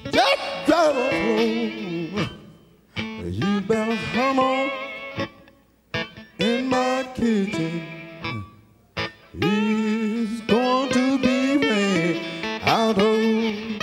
Just 0.05 0.67
drive 0.67 0.97
off 0.97 1.11
home. 1.11 2.29
You 3.27 3.61
better 3.63 3.99
come 4.13 4.39
on 4.39 4.71
in 6.39 6.69
my 6.69 7.09
kitchen. 7.17 7.83
It's 9.35 10.41
going 10.43 10.91
to 10.91 11.19
be 11.19 11.57
rain 11.57 12.23
out 12.63 12.97
home. 12.99 13.81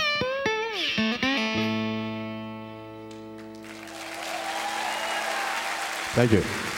Thank 6.14 6.32
you. 6.32 6.69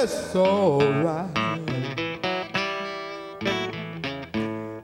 just 0.00 0.36
alright. 0.36 1.30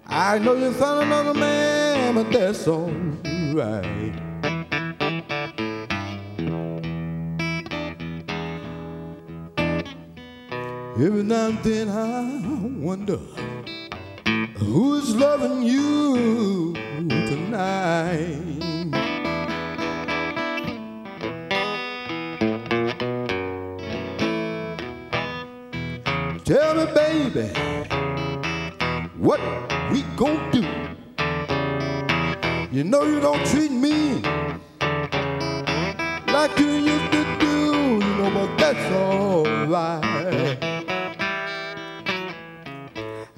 I 0.07 0.39
know 0.43 0.55
you 0.57 0.73
found 0.73 1.05
another 1.13 1.35
man, 1.39 2.15
but 2.17 2.31
that's 2.33 2.67
alright. 2.67 4.15
Every 11.05 11.23
now 11.23 11.49
and 11.49 11.59
then 11.63 11.89
I 11.89 12.85
wonder 12.85 13.19
who's 14.59 15.15
loving 15.15 15.63
you 15.63 16.75
tonight. 17.07 18.54
baby, 27.15 27.47
what 29.17 29.39
we 29.93 30.03
gonna 30.17 30.49
do? 30.53 30.63
You 32.77 32.83
know 32.85 33.03
you 33.05 33.21
don't 33.21 33.45
treat 33.47 33.71
me 33.71 33.97
like 36.35 36.55
you 36.59 36.71
used 36.93 37.11
to 37.17 37.27
do, 37.39 37.73
you 38.07 38.13
know, 38.19 38.31
but 38.39 38.49
that's 38.57 38.93
alright. 38.93 40.59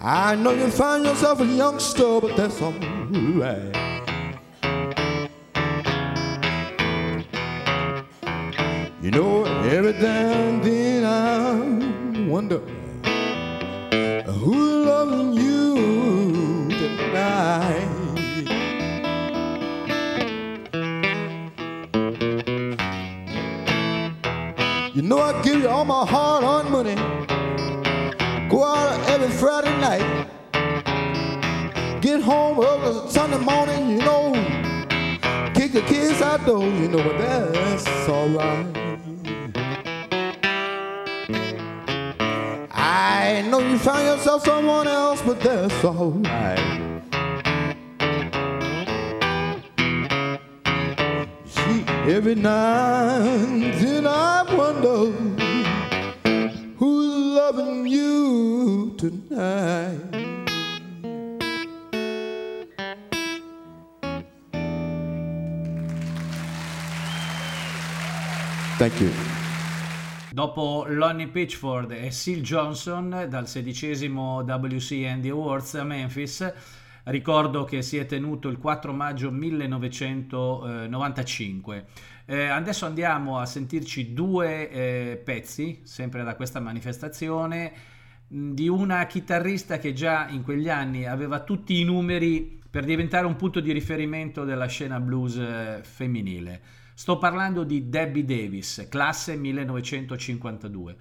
I 0.01 0.35
know 0.37 0.53
you 0.55 0.69
find 0.71 1.05
yourself 1.05 1.41
a 1.41 1.47
youngster, 1.47 2.21
but 2.21 2.37
that's 2.37 2.61
alright. 2.63 3.75
You 9.03 9.11
know, 9.11 9.45
every 9.71 9.93
now 9.93 10.41
and 10.49 10.65
then 10.65 11.05
I 11.05 11.53
wonder 12.29 12.61
who 14.47 14.85
loving 14.85 15.33
you 15.33 15.75
tonight. 16.71 18.15
You 24.95 25.03
know 25.03 25.19
I 25.19 25.43
give 25.43 25.59
you 25.63 25.69
all 25.69 25.85
my 25.85 26.07
hard-earned 26.07 26.71
money. 26.71 26.95
Go 28.49 28.63
out 28.65 29.01
every 29.09 29.31
Friday 29.33 29.77
night. 29.81 30.29
Get 32.01 32.23
home 32.23 32.61
early 32.61 33.11
Sunday 33.11 33.39
morning, 33.39 33.91
you 33.91 33.99
know. 33.99 34.31
Kick 35.55 35.73
the 35.73 35.83
kids 35.89 36.23
out 36.23 36.47
though, 36.47 36.63
you 36.65 36.87
know, 36.87 37.03
but 37.03 37.19
that's 37.19 37.85
alright. 38.09 38.86
I 42.99 43.43
know 43.43 43.59
you 43.59 43.77
found 43.79 44.07
yourself 44.07 44.43
someone 44.43 44.89
else, 44.89 45.21
but 45.21 45.39
that's 45.41 45.85
alright. 45.85 46.65
Every 52.09 52.37
night 52.37 53.77
and 53.85 54.09
I 54.09 54.45
wonder 54.57 55.11
who's 56.79 57.17
loving 57.39 57.87
you 57.87 58.95
tonight. 58.97 60.01
Thank 68.79 69.01
you. 69.03 69.13
Dopo 70.37 70.85
Lonnie 70.87 71.29
Pitchford 71.29 71.91
e 71.93 72.11
Seal 72.11 72.41
Johnson 72.43 73.25
dal 73.27 73.49
sedicesimo 73.49 74.43
WC 74.43 75.07
Andy 75.09 75.31
Awards 75.31 75.77
a 75.77 75.83
Memphis, 75.83 76.53
ricordo 77.05 77.65
che 77.65 77.81
si 77.81 77.97
è 77.97 78.05
tenuto 78.05 78.49
il 78.51 78.59
4 78.59 78.93
maggio 78.93 79.31
1995. 79.31 81.87
Eh, 82.27 82.49
adesso 82.49 82.85
andiamo 82.85 83.39
a 83.39 83.47
sentirci 83.47 84.13
due 84.13 84.69
eh, 84.69 85.17
pezzi, 85.25 85.81
sempre 85.85 86.23
da 86.23 86.37
questa 86.37 86.61
manifestazione, 86.61 87.73
mm, 88.35 88.53
di 88.53 88.69
una 88.69 89.07
chitarrista 89.07 89.79
che 89.79 89.95
già 89.95 90.29
in 90.29 90.43
quegli 90.43 90.69
anni 90.69 91.07
aveva 91.07 91.41
tutti 91.41 91.81
i 91.81 91.85
numeri 91.85 92.61
per 92.71 92.85
diventare 92.85 93.25
un 93.25 93.37
punto 93.37 93.61
di 93.61 93.73
riferimento 93.73 94.45
della 94.45 94.67
scena 94.67 95.01
blues 95.01 95.37
eh, 95.37 95.81
femminile. 95.83 96.61
Sto 96.99 97.19
parlando 97.19 97.63
di 97.63 97.91
Debbie 97.91 98.25
Davis, 98.25 98.87
classe 98.89 99.37
1952, 99.37 100.97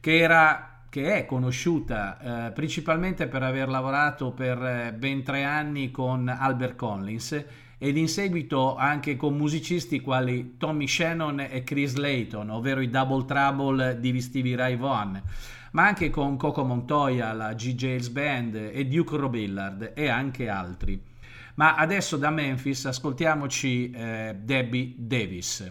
che 0.00 0.18
era 0.18 0.80
che 0.90 1.16
è 1.18 1.24
conosciuta 1.24 2.46
eh, 2.46 2.50
principalmente 2.50 3.28
per 3.28 3.44
aver 3.44 3.68
lavorato 3.68 4.32
per 4.32 4.60
eh, 4.60 4.92
ben 4.92 5.22
tre 5.22 5.44
anni 5.44 5.92
con 5.92 6.26
Albert 6.26 6.74
Collins 6.74 7.44
ed 7.78 7.96
in 7.96 8.08
seguito 8.08 8.74
anche 8.74 9.14
con 9.14 9.36
musicisti 9.36 10.00
quali 10.00 10.56
Tommy 10.58 10.88
Shannon 10.88 11.38
e 11.48 11.62
Chris 11.62 11.94
Layton, 11.94 12.50
ovvero 12.50 12.80
i 12.80 12.90
Double 12.90 13.24
Trouble 13.24 14.00
di 14.00 14.20
Stevie 14.20 14.56
Ray 14.56 14.76
Vaughan, 14.76 15.22
ma 15.72 15.86
anche 15.86 16.10
con 16.10 16.36
Coco 16.36 16.64
Montoya, 16.64 17.32
la 17.32 17.54
G. 17.54 17.72
Jails 17.76 18.08
Band 18.08 18.56
e 18.56 18.84
Duke 18.86 19.16
Robillard 19.16 19.92
e 19.94 20.08
anche 20.08 20.48
altri. 20.48 21.14
Ma 21.56 21.74
adesso 21.74 22.18
da 22.18 22.30
Memphis 22.30 22.84
ascoltiamoci 22.84 23.90
eh, 23.90 24.36
Debbie 24.38 24.92
Davis. 24.96 25.64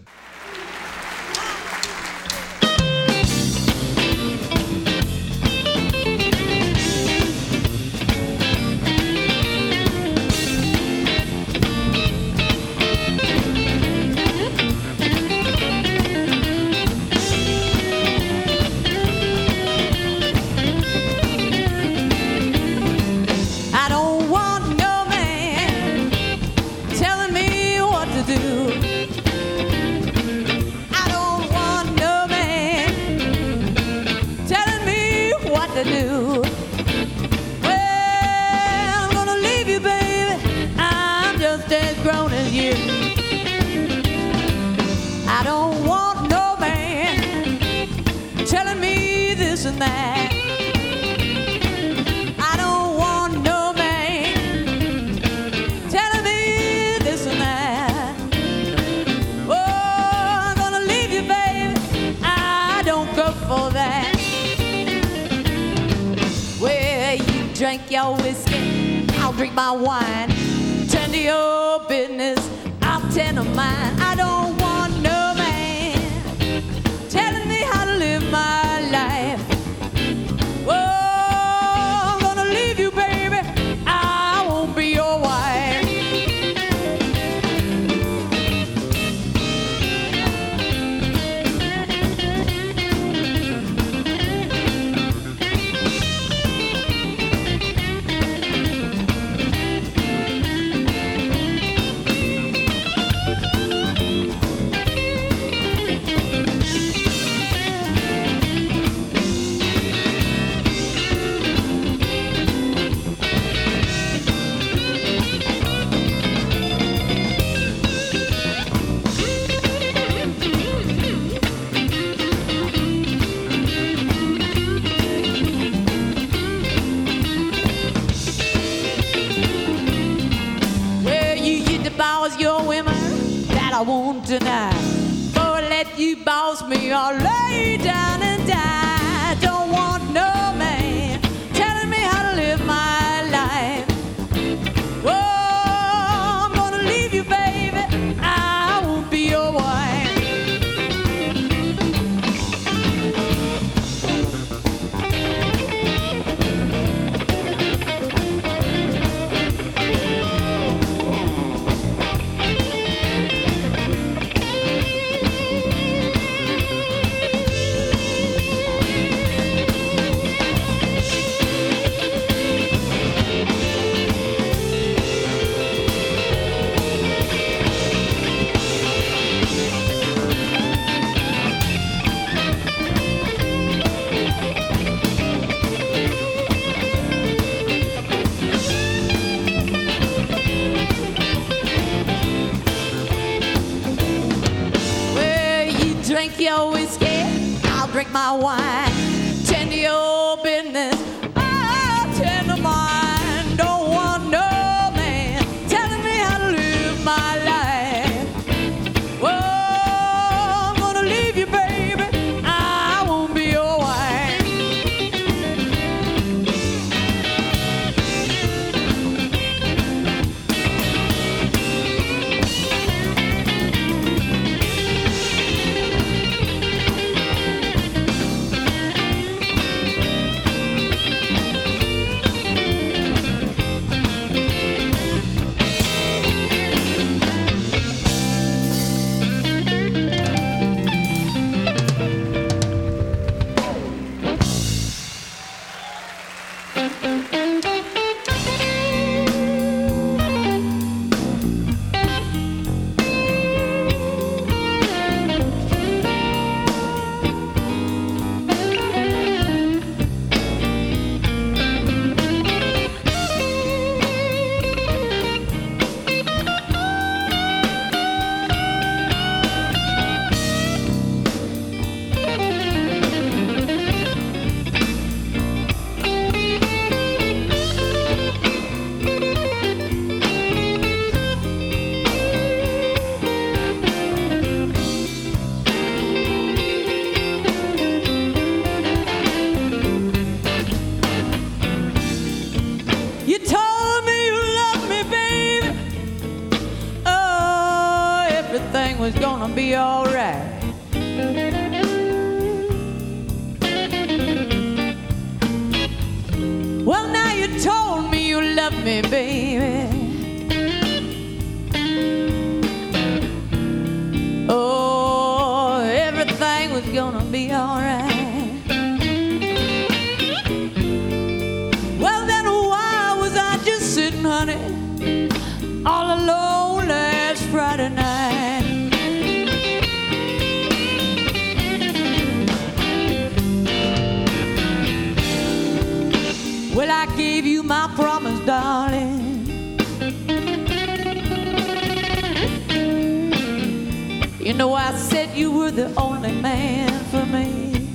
know, 344.56 344.72
I 344.72 344.94
said 344.96 345.36
you 345.36 345.50
were 345.52 345.70
the 345.70 345.92
only 345.96 346.32
man 346.32 346.88
for 347.10 347.24
me. 347.26 347.88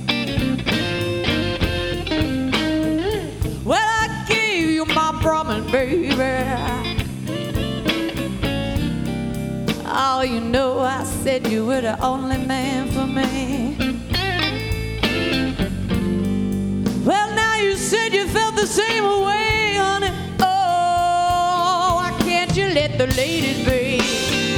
Well, 3.64 3.80
I 3.80 4.24
gave 4.28 4.70
you 4.70 4.84
my 4.86 5.18
promise, 5.20 5.68
baby. 5.70 6.12
Oh, 9.86 10.22
you 10.22 10.40
know, 10.40 10.78
I 10.78 11.02
said 11.04 11.46
you 11.48 11.66
were 11.66 11.80
the 11.80 12.00
only 12.00 12.38
man 12.38 12.88
for 12.94 13.06
me. 13.06 13.76
Well, 17.04 17.34
now 17.34 17.56
you 17.56 17.74
said 17.76 18.12
you 18.14 18.28
felt 18.28 18.54
the 18.54 18.66
same 18.66 19.02
way, 19.26 19.74
honey. 19.74 20.10
Oh, 20.38 21.96
why 21.98 22.16
can't 22.20 22.56
you 22.56 22.68
let 22.68 22.98
the 22.98 23.08
ladies 23.16 23.66
be? 23.66 24.51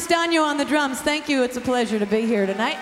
Castagno 0.00 0.44
on 0.44 0.56
the 0.56 0.64
drums. 0.64 1.00
Thank 1.02 1.26
you. 1.26 1.42
It's 1.42 1.56
a 1.56 1.60
pleasure 1.60 1.98
to 1.98 2.06
be 2.06 2.24
here 2.24 2.46
tonight. 2.46 2.76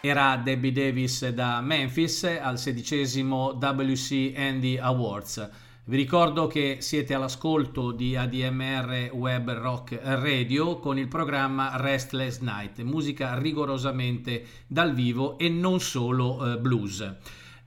Era 0.00 0.40
Debbie 0.42 0.72
Davis 0.72 1.28
da 1.28 1.60
Memphis 1.60 2.24
al 2.24 2.58
sedicesimo 2.58 3.58
WC 3.60 4.32
Andy 4.34 4.78
Awards. 4.78 5.50
Vi 5.84 5.94
ricordo 5.94 6.46
che 6.46 6.78
siete 6.80 7.12
all'ascolto 7.12 7.90
di 7.92 8.16
ADMR 8.16 9.10
Web 9.12 9.52
Rock 9.52 9.98
Radio 10.02 10.78
con 10.78 10.96
il 10.96 11.08
programma 11.08 11.76
Restless 11.76 12.40
Night, 12.40 12.80
musica 12.80 13.38
rigorosamente 13.38 14.46
dal 14.66 14.94
vivo 14.94 15.36
e 15.36 15.50
non 15.50 15.78
solo 15.80 16.54
eh, 16.54 16.56
blues. 16.56 17.16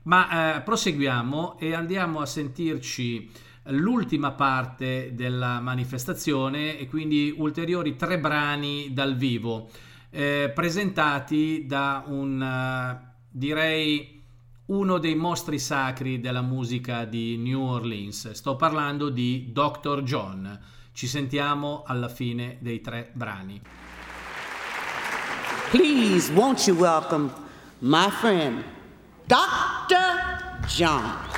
Ma 0.02 0.56
eh, 0.56 0.60
proseguiamo 0.62 1.60
e 1.60 1.74
andiamo 1.74 2.18
a 2.20 2.26
sentirci 2.26 3.30
l'ultima 3.70 4.32
parte 4.32 5.14
della 5.14 5.60
manifestazione 5.60 6.78
e 6.78 6.88
quindi 6.88 7.32
ulteriori 7.36 7.96
tre 7.96 8.18
brani 8.18 8.92
dal 8.92 9.16
vivo 9.16 9.68
eh, 10.10 10.50
presentati 10.54 11.64
da 11.66 12.04
un 12.06 12.42
eh, 12.42 13.08
direi 13.30 14.18
uno 14.66 14.98
dei 14.98 15.14
mostri 15.16 15.58
sacri 15.58 16.20
della 16.20 16.42
musica 16.42 17.04
di 17.04 17.36
New 17.38 17.60
Orleans. 17.60 18.30
Sto 18.32 18.54
parlando 18.56 19.08
di 19.08 19.50
Dr. 19.52 20.02
John. 20.02 20.58
Ci 20.92 21.06
sentiamo 21.08 21.82
alla 21.86 22.08
fine 22.08 22.58
dei 22.60 22.80
tre 22.80 23.10
brani. 23.12 23.60
Please 25.70 26.32
won't 26.32 26.64
you 26.68 26.76
welcome 26.76 27.32
my 27.80 28.08
friend 28.10 28.62
Dr. 29.26 30.66
John. 30.68 31.28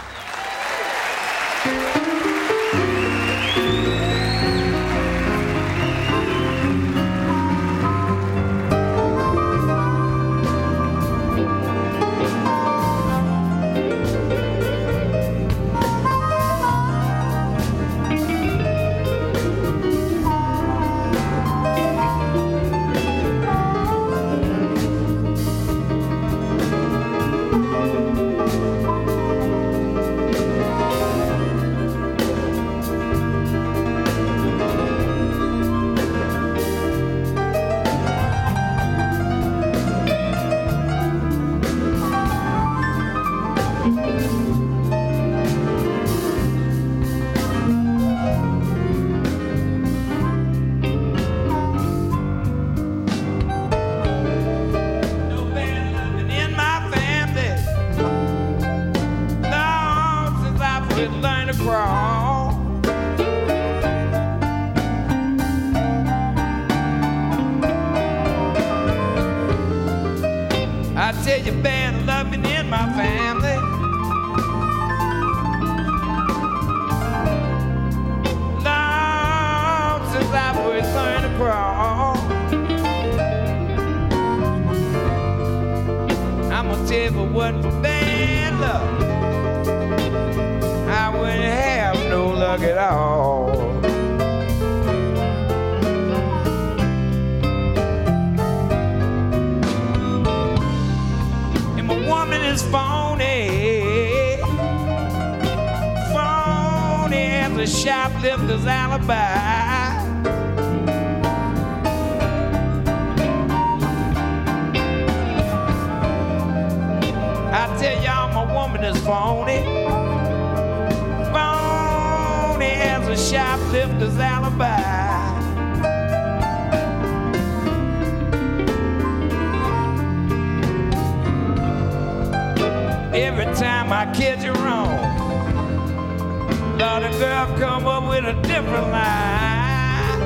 I've 137.55 137.61
come 137.61 137.87
up 137.87 138.09
with 138.09 138.25
a 138.25 138.33
different 138.43 138.91
line. 138.91 140.23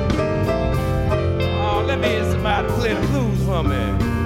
Oh, 1.61 1.83
let 1.85 1.99
me 1.99 2.07
hear 2.07 2.23
somebody 2.31 2.67
play 2.73 2.93
the 2.93 3.07
blues 3.07 3.43
for 3.43 3.63
me. 3.63 4.16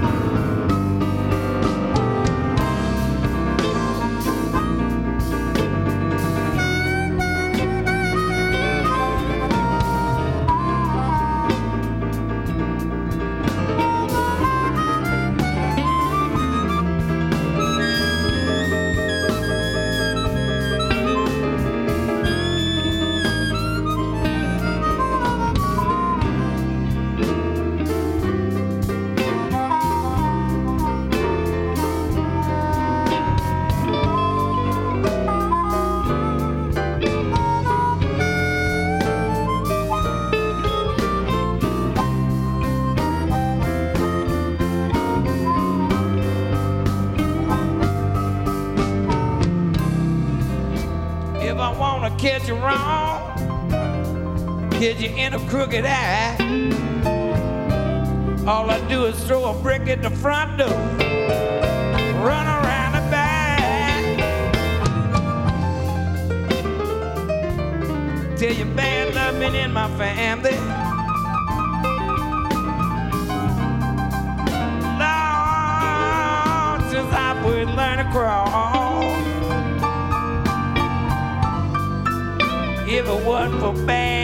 crooked 55.64 55.86
eye. 55.86 56.36
All 58.48 58.68
I 58.72 58.80
do 58.90 59.06
is 59.06 59.24
throw 59.26 59.44
a 59.56 59.62
brick 59.62 59.88
at 59.90 60.02
the 60.02 60.10
front 60.10 60.58
door, 60.58 60.80
run 62.28 62.46
around 62.58 62.92
the 62.98 63.06
back. 63.16 64.02
Tell 68.40 68.52
you 68.54 68.66
bad 68.74 69.14
love 69.14 69.38
been 69.38 69.54
in 69.54 69.72
my 69.72 69.88
family. 70.00 70.58
Long 75.02 76.82
since 76.90 77.12
I 77.30 77.34
would 77.46 77.68
learn 77.82 77.98
to 78.00 78.08
crawl. 78.12 79.02
If 82.90 83.06
it 83.08 83.26
wasn't 83.28 83.60
for 83.62 83.86
bad. 83.86 84.21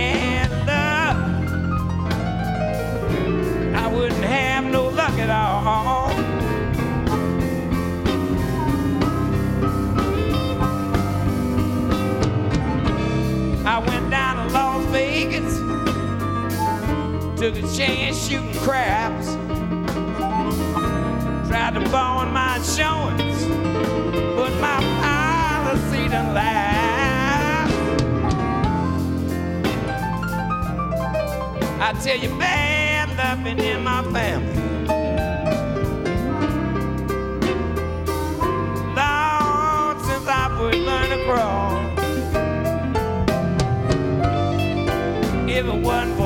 took 17.53 17.63
a 17.63 17.65
chance 17.77 18.15
shooting 18.27 18.53
craps. 18.55 19.25
Tried 21.47 21.73
to 21.75 21.79
bond 21.91 22.33
my 22.33 22.61
showings, 22.75 23.41
but 24.37 24.51
my 24.59 24.79
policy 25.03 26.03
didn't 26.09 26.33
last. 26.33 27.75
I 31.79 31.93
tell 32.03 32.17
you, 32.17 32.29
man, 32.35 33.15
nothing 33.15 33.43
been 33.45 33.59
in 33.61 33.81
my 33.81 34.03
family. 34.11 34.53
Long 38.93 39.97
since 40.03 40.27
I 40.27 40.49
to 41.11 41.19
crawl. 41.27 41.77
If 45.49 45.65
it 45.65 45.81
not 45.81 46.16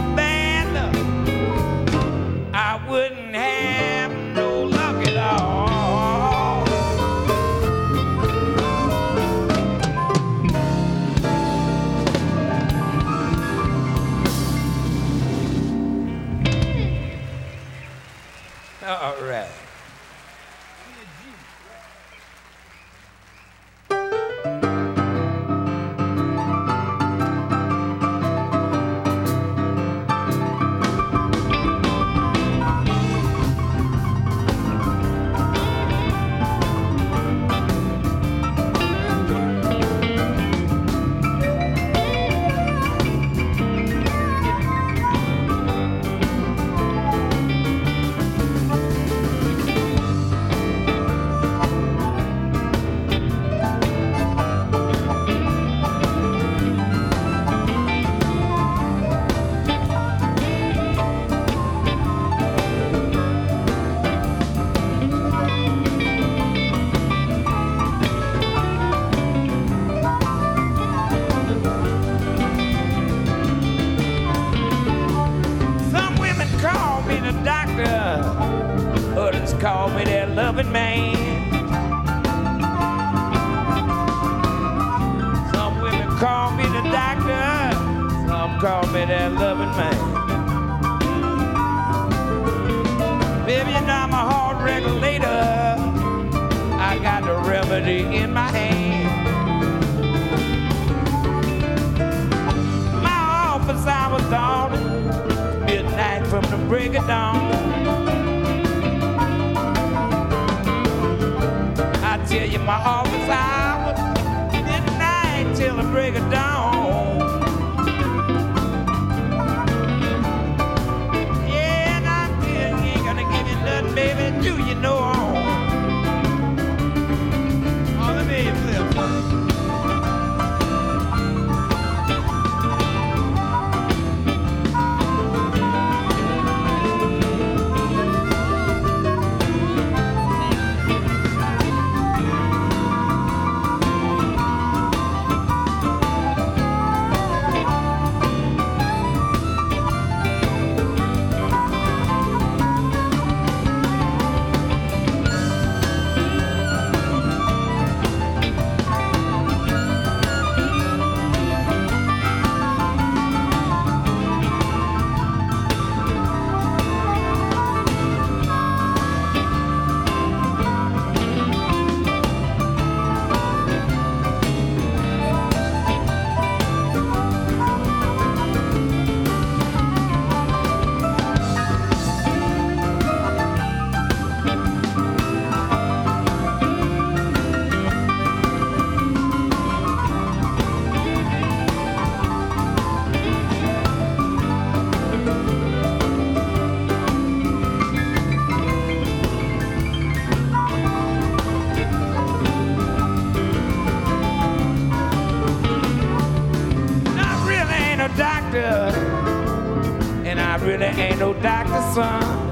there 210.82 211.00
ain't 211.00 211.20
no 211.20 211.32
doctor, 211.36 211.80
son. 211.94 212.52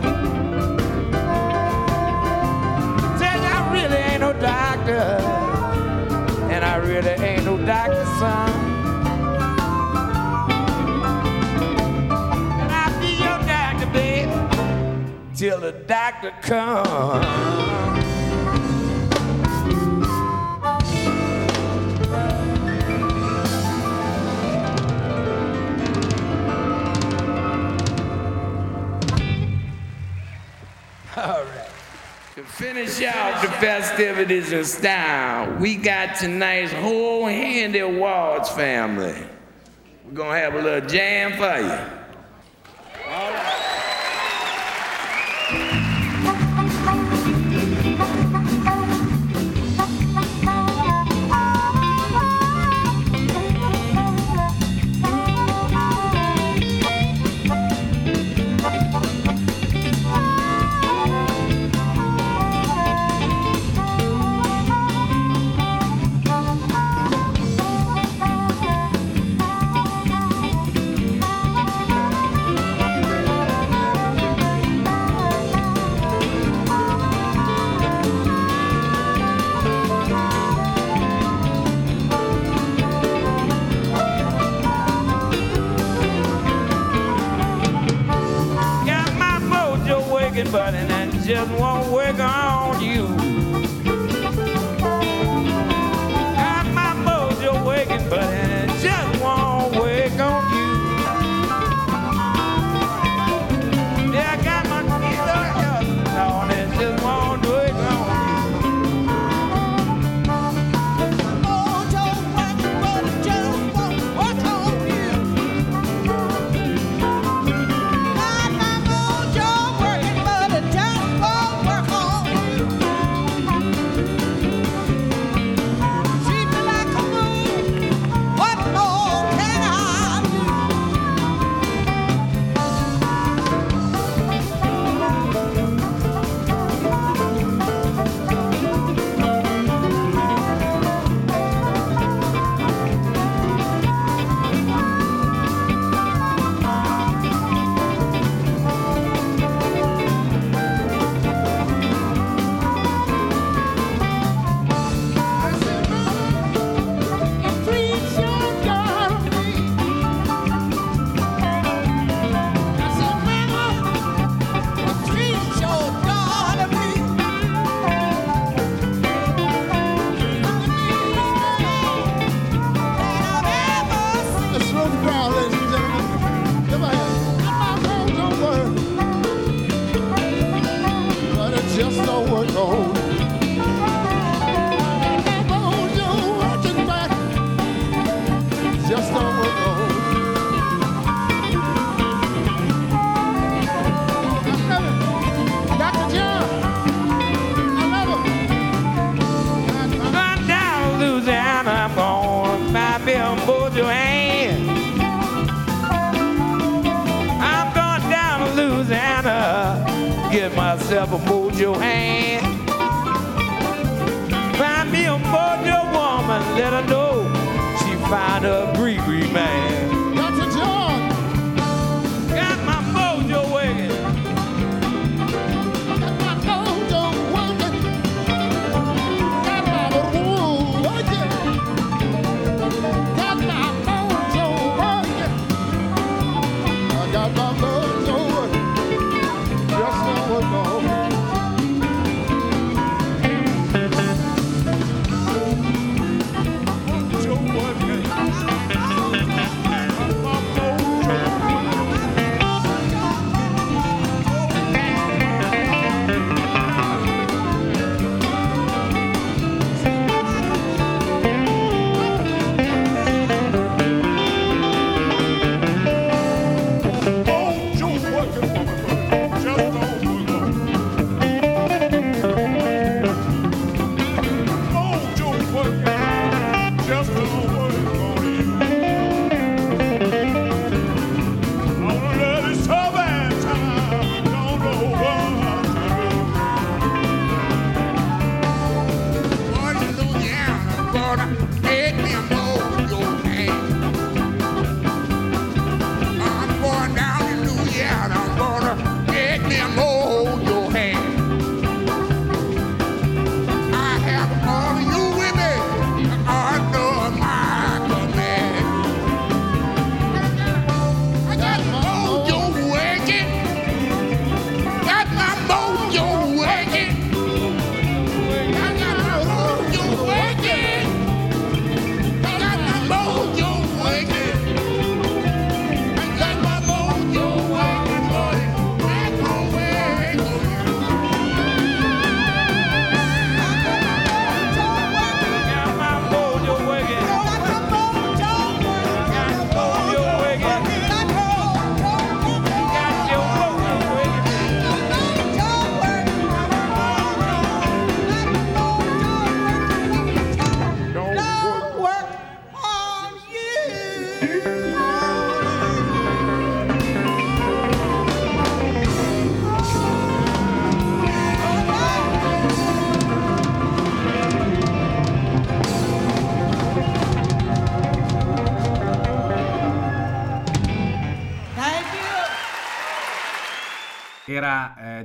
Tell 3.18 3.40
you, 3.42 3.50
I 3.56 3.70
really 3.74 3.96
ain't 3.98 4.22
no 4.22 4.34
doctor. 4.34 5.04
And 6.54 6.64
I 6.64 6.76
really 6.76 7.10
ain't 7.10 7.44
no 7.44 7.58
doctor, 7.66 8.06
son. 8.20 8.52
And 12.62 12.72
I'll 12.72 13.02
be 13.02 13.14
your 13.26 13.40
doctor, 13.50 13.88
babe, 13.94 14.30
till 15.36 15.60
the 15.60 15.72
doctor 15.72 16.32
comes. 16.44 17.89
Finish 32.60 33.02
out 33.04 33.42
the 33.42 33.48
festivities 33.54 34.52
in 34.52 34.66
style. 34.66 35.50
We 35.62 35.78
got 35.78 36.18
tonight's 36.18 36.74
whole 36.74 37.26
Handy 37.26 37.80
Awards 37.80 38.50
family. 38.50 39.16
We're 40.04 40.12
gonna 40.12 40.38
have 40.40 40.56
a 40.56 40.62
little 40.62 40.90
jam 40.90 41.38
for 41.38 41.58
you. 41.66 41.99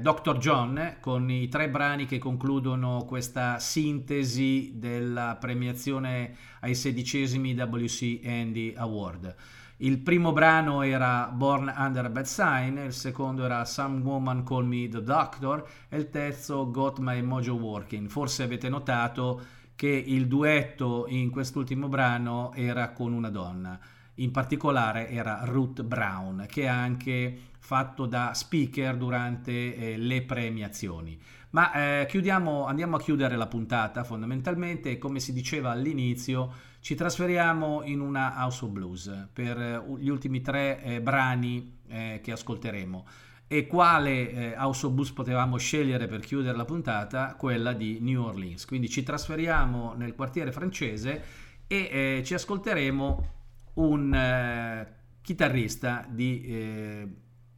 Dr. 0.04 0.36
John 0.36 0.96
con 1.00 1.30
i 1.30 1.48
tre 1.48 1.70
brani 1.70 2.04
che 2.04 2.18
concludono 2.18 3.04
questa 3.08 3.58
sintesi 3.58 4.72
della 4.74 5.38
premiazione 5.40 6.34
ai 6.60 6.74
sedicesimi 6.74 7.54
WC 7.58 8.20
Andy 8.22 8.74
Award. 8.76 9.34
Il 9.78 10.00
primo 10.00 10.32
brano 10.34 10.82
era 10.82 11.30
Born 11.32 11.72
Under 11.74 12.04
a 12.04 12.08
Bad 12.10 12.26
Sign, 12.26 12.76
il 12.80 12.92
secondo 12.92 13.46
era 13.46 13.64
Some 13.64 14.00
Woman 14.02 14.44
Call 14.44 14.66
Me 14.66 14.88
the 14.90 15.02
Doctor 15.02 15.66
e 15.88 15.96
il 15.96 16.10
terzo 16.10 16.70
Got 16.70 16.98
My 16.98 17.22
Mojo 17.22 17.54
Working. 17.54 18.10
Forse 18.10 18.42
avete 18.42 18.68
notato 18.68 19.40
che 19.74 19.88
il 19.88 20.28
duetto 20.28 21.06
in 21.08 21.30
quest'ultimo 21.30 21.88
brano 21.88 22.52
era 22.52 22.90
con 22.92 23.14
una 23.14 23.30
donna, 23.30 23.80
in 24.16 24.30
particolare 24.32 25.08
era 25.08 25.40
Ruth 25.44 25.82
Brown, 25.82 26.44
che 26.46 26.64
è 26.64 26.66
anche 26.66 27.38
fatto 27.66 28.04
da 28.04 28.34
speaker 28.34 28.94
durante 28.94 29.74
eh, 29.74 29.96
le 29.96 30.20
premiazioni. 30.20 31.18
Ma 31.50 32.00
eh, 32.02 32.06
chiudiamo, 32.06 32.66
andiamo 32.66 32.96
a 32.96 33.00
chiudere 33.00 33.36
la 33.36 33.46
puntata 33.46 34.04
fondamentalmente 34.04 34.98
come 34.98 35.18
si 35.18 35.32
diceva 35.32 35.70
all'inizio 35.70 36.52
ci 36.80 36.94
trasferiamo 36.94 37.82
in 37.84 38.00
una 38.00 38.34
House 38.36 38.66
of 38.66 38.70
Blues 38.70 39.28
per 39.32 39.58
eh, 39.58 39.82
gli 39.96 40.08
ultimi 40.10 40.42
tre 40.42 40.82
eh, 40.82 41.00
brani 41.00 41.78
eh, 41.88 42.20
che 42.22 42.32
ascolteremo. 42.32 43.06
E 43.48 43.66
quale 43.66 44.30
eh, 44.30 44.54
House 44.58 44.84
of 44.84 44.92
Blues 44.92 45.12
potevamo 45.12 45.56
scegliere 45.56 46.06
per 46.06 46.20
chiudere 46.20 46.54
la 46.58 46.66
puntata? 46.66 47.34
Quella 47.38 47.72
di 47.72 47.98
New 48.02 48.22
Orleans. 48.26 48.66
Quindi 48.66 48.90
ci 48.90 49.02
trasferiamo 49.02 49.94
nel 49.96 50.14
quartiere 50.14 50.52
francese 50.52 51.22
e 51.66 52.20
ci 52.26 52.34
ascolteremo 52.34 53.28
un 53.76 54.86
chitarrista 55.22 56.06
di 56.10 56.44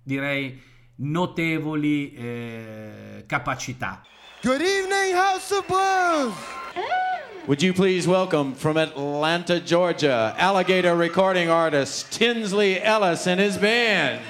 direi 0.07 0.59
notevoli 0.99 2.15
eh, 2.15 3.25
capacità. 3.27 4.01
Good 4.43 4.61
evening 4.61 5.13
House 5.15 5.51
of 5.53 5.67
Blues. 5.67 6.35
Would 7.47 7.63
you 7.63 7.73
please 7.73 8.09
welcome 8.09 8.55
from 8.55 8.77
Atlanta, 8.77 9.61
Georgia, 9.61 10.35
alligator 10.39 10.97
recording 10.97 11.49
artist 11.51 12.13
Tinsley 12.17 12.79
Ellis 12.83 13.27
and 13.27 13.41
his 13.41 13.57
band. 13.57 14.21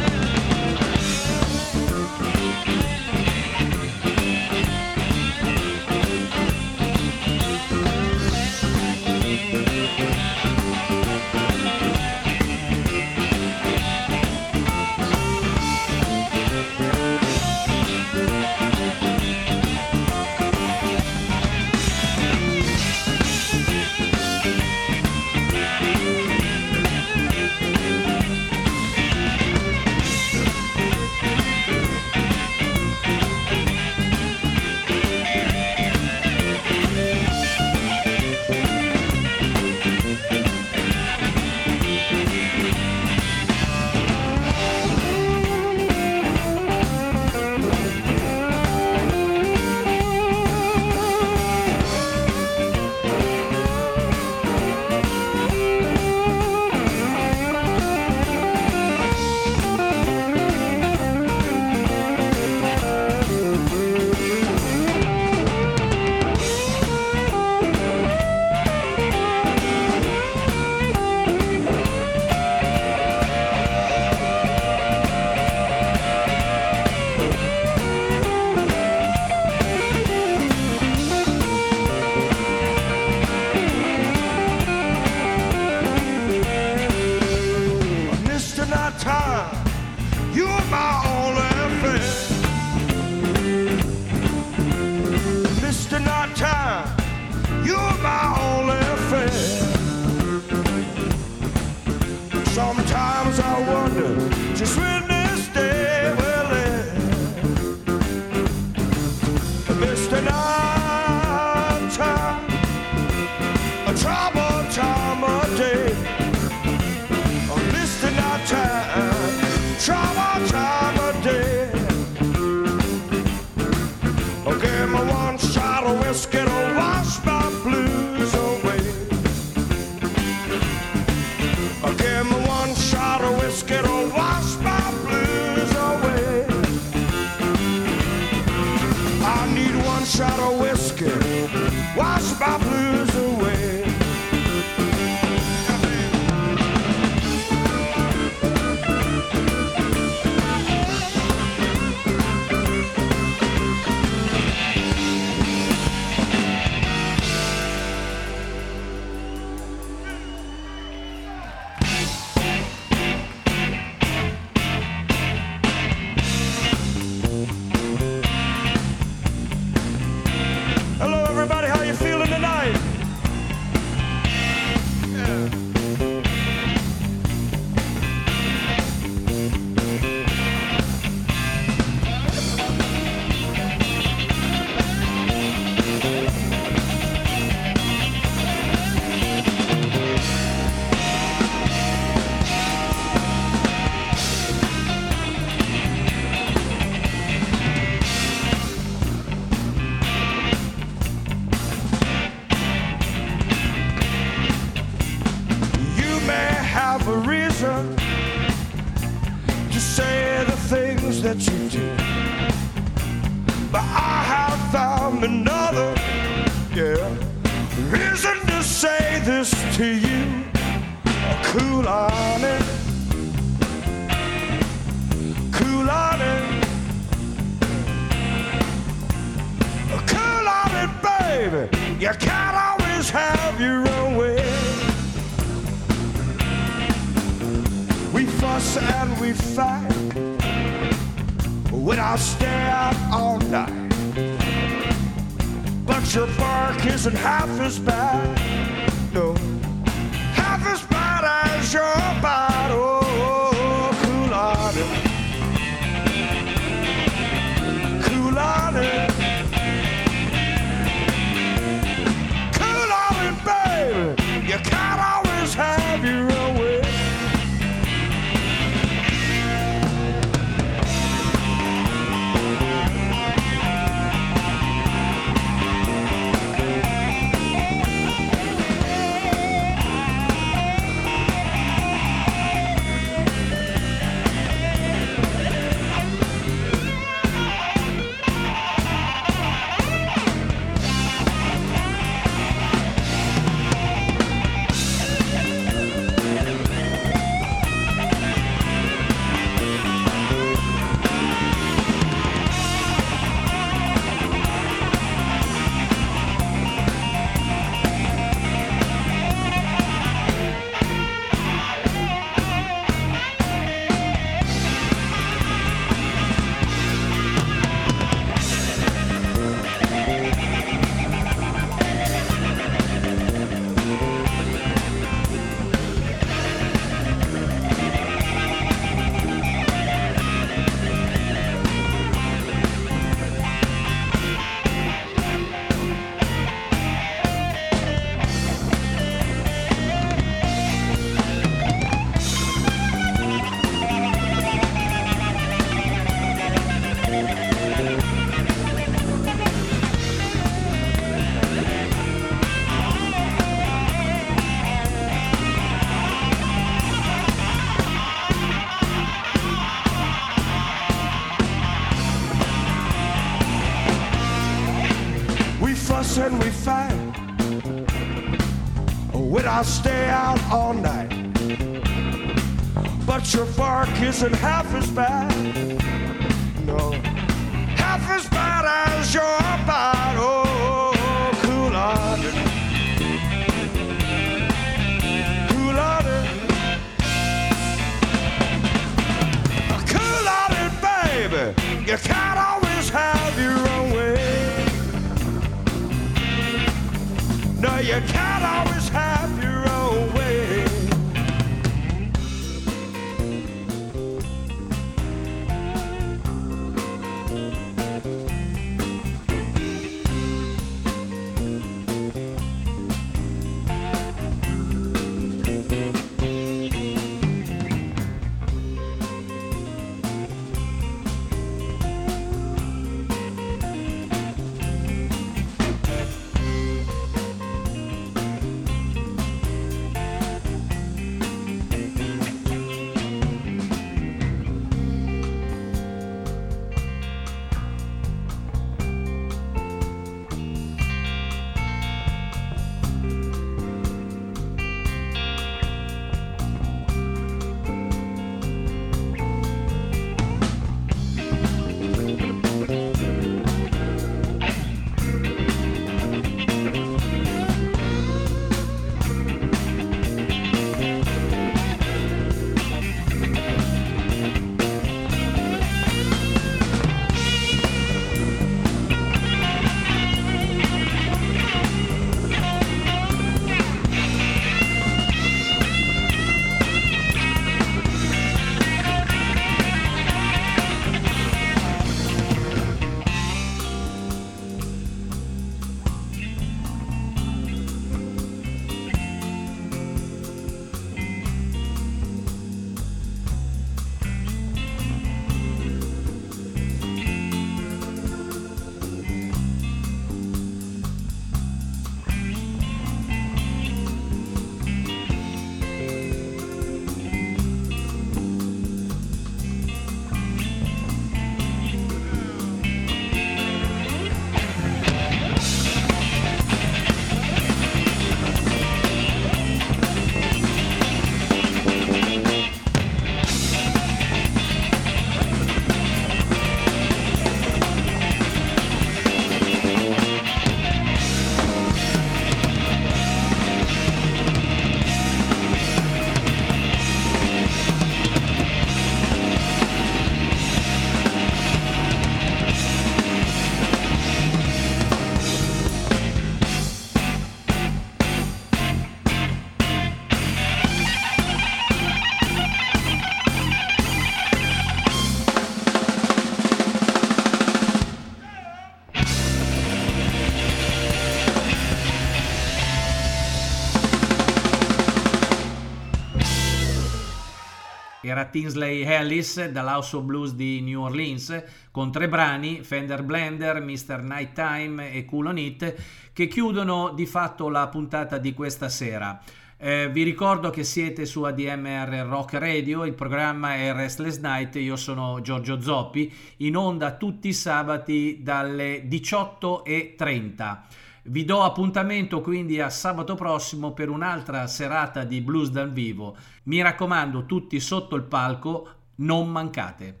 Tinsley 568.34 568.82
Ellis 568.82 569.46
dall'House 569.50 569.94
of 569.94 570.02
Blues 570.02 570.32
di 570.34 570.60
New 570.60 570.82
Orleans 570.82 571.40
con 571.70 571.92
tre 571.92 572.08
brani, 572.08 572.62
Fender 572.64 573.04
Blender, 573.04 573.60
Mr. 573.60 574.00
Nighttime 574.02 574.90
e 574.92 575.04
Cool 575.04 575.26
On 575.26 575.38
It, 575.38 575.74
che 576.12 576.26
chiudono 576.26 576.88
di 576.96 577.06
fatto 577.06 577.48
la 577.48 577.68
puntata 577.68 578.18
di 578.18 578.34
questa 578.34 578.68
sera. 578.68 579.22
Eh, 579.56 579.88
vi 579.92 580.02
ricordo 580.02 580.50
che 580.50 580.64
siete 580.64 581.06
su 581.06 581.22
ADMR 581.22 582.04
Rock 582.08 582.34
Radio, 582.34 582.84
il 582.84 582.94
programma 582.94 583.54
è 583.54 583.72
Restless 583.72 584.18
Night, 584.18 584.56
io 584.56 584.74
sono 584.74 585.20
Giorgio 585.20 585.60
Zoppi, 585.60 586.12
in 586.38 586.56
onda 586.56 586.96
tutti 586.96 587.28
i 587.28 587.32
sabati 587.32 588.18
dalle 588.24 588.84
18.30. 588.88 590.58
Vi 591.06 591.26
do 591.26 591.42
appuntamento 591.42 592.22
quindi 592.22 592.58
a 592.62 592.70
sabato 592.70 593.14
prossimo 593.14 593.72
per 593.74 593.90
un'altra 593.90 594.46
serata 594.46 595.04
di 595.04 595.20
blues 595.20 595.50
dal 595.50 595.70
vivo. 595.70 596.16
Mi 596.44 596.62
raccomando, 596.62 597.26
tutti 597.26 597.60
sotto 597.60 597.94
il 597.94 598.04
palco, 598.04 598.66
non 598.96 599.28
mancate. 599.30 600.00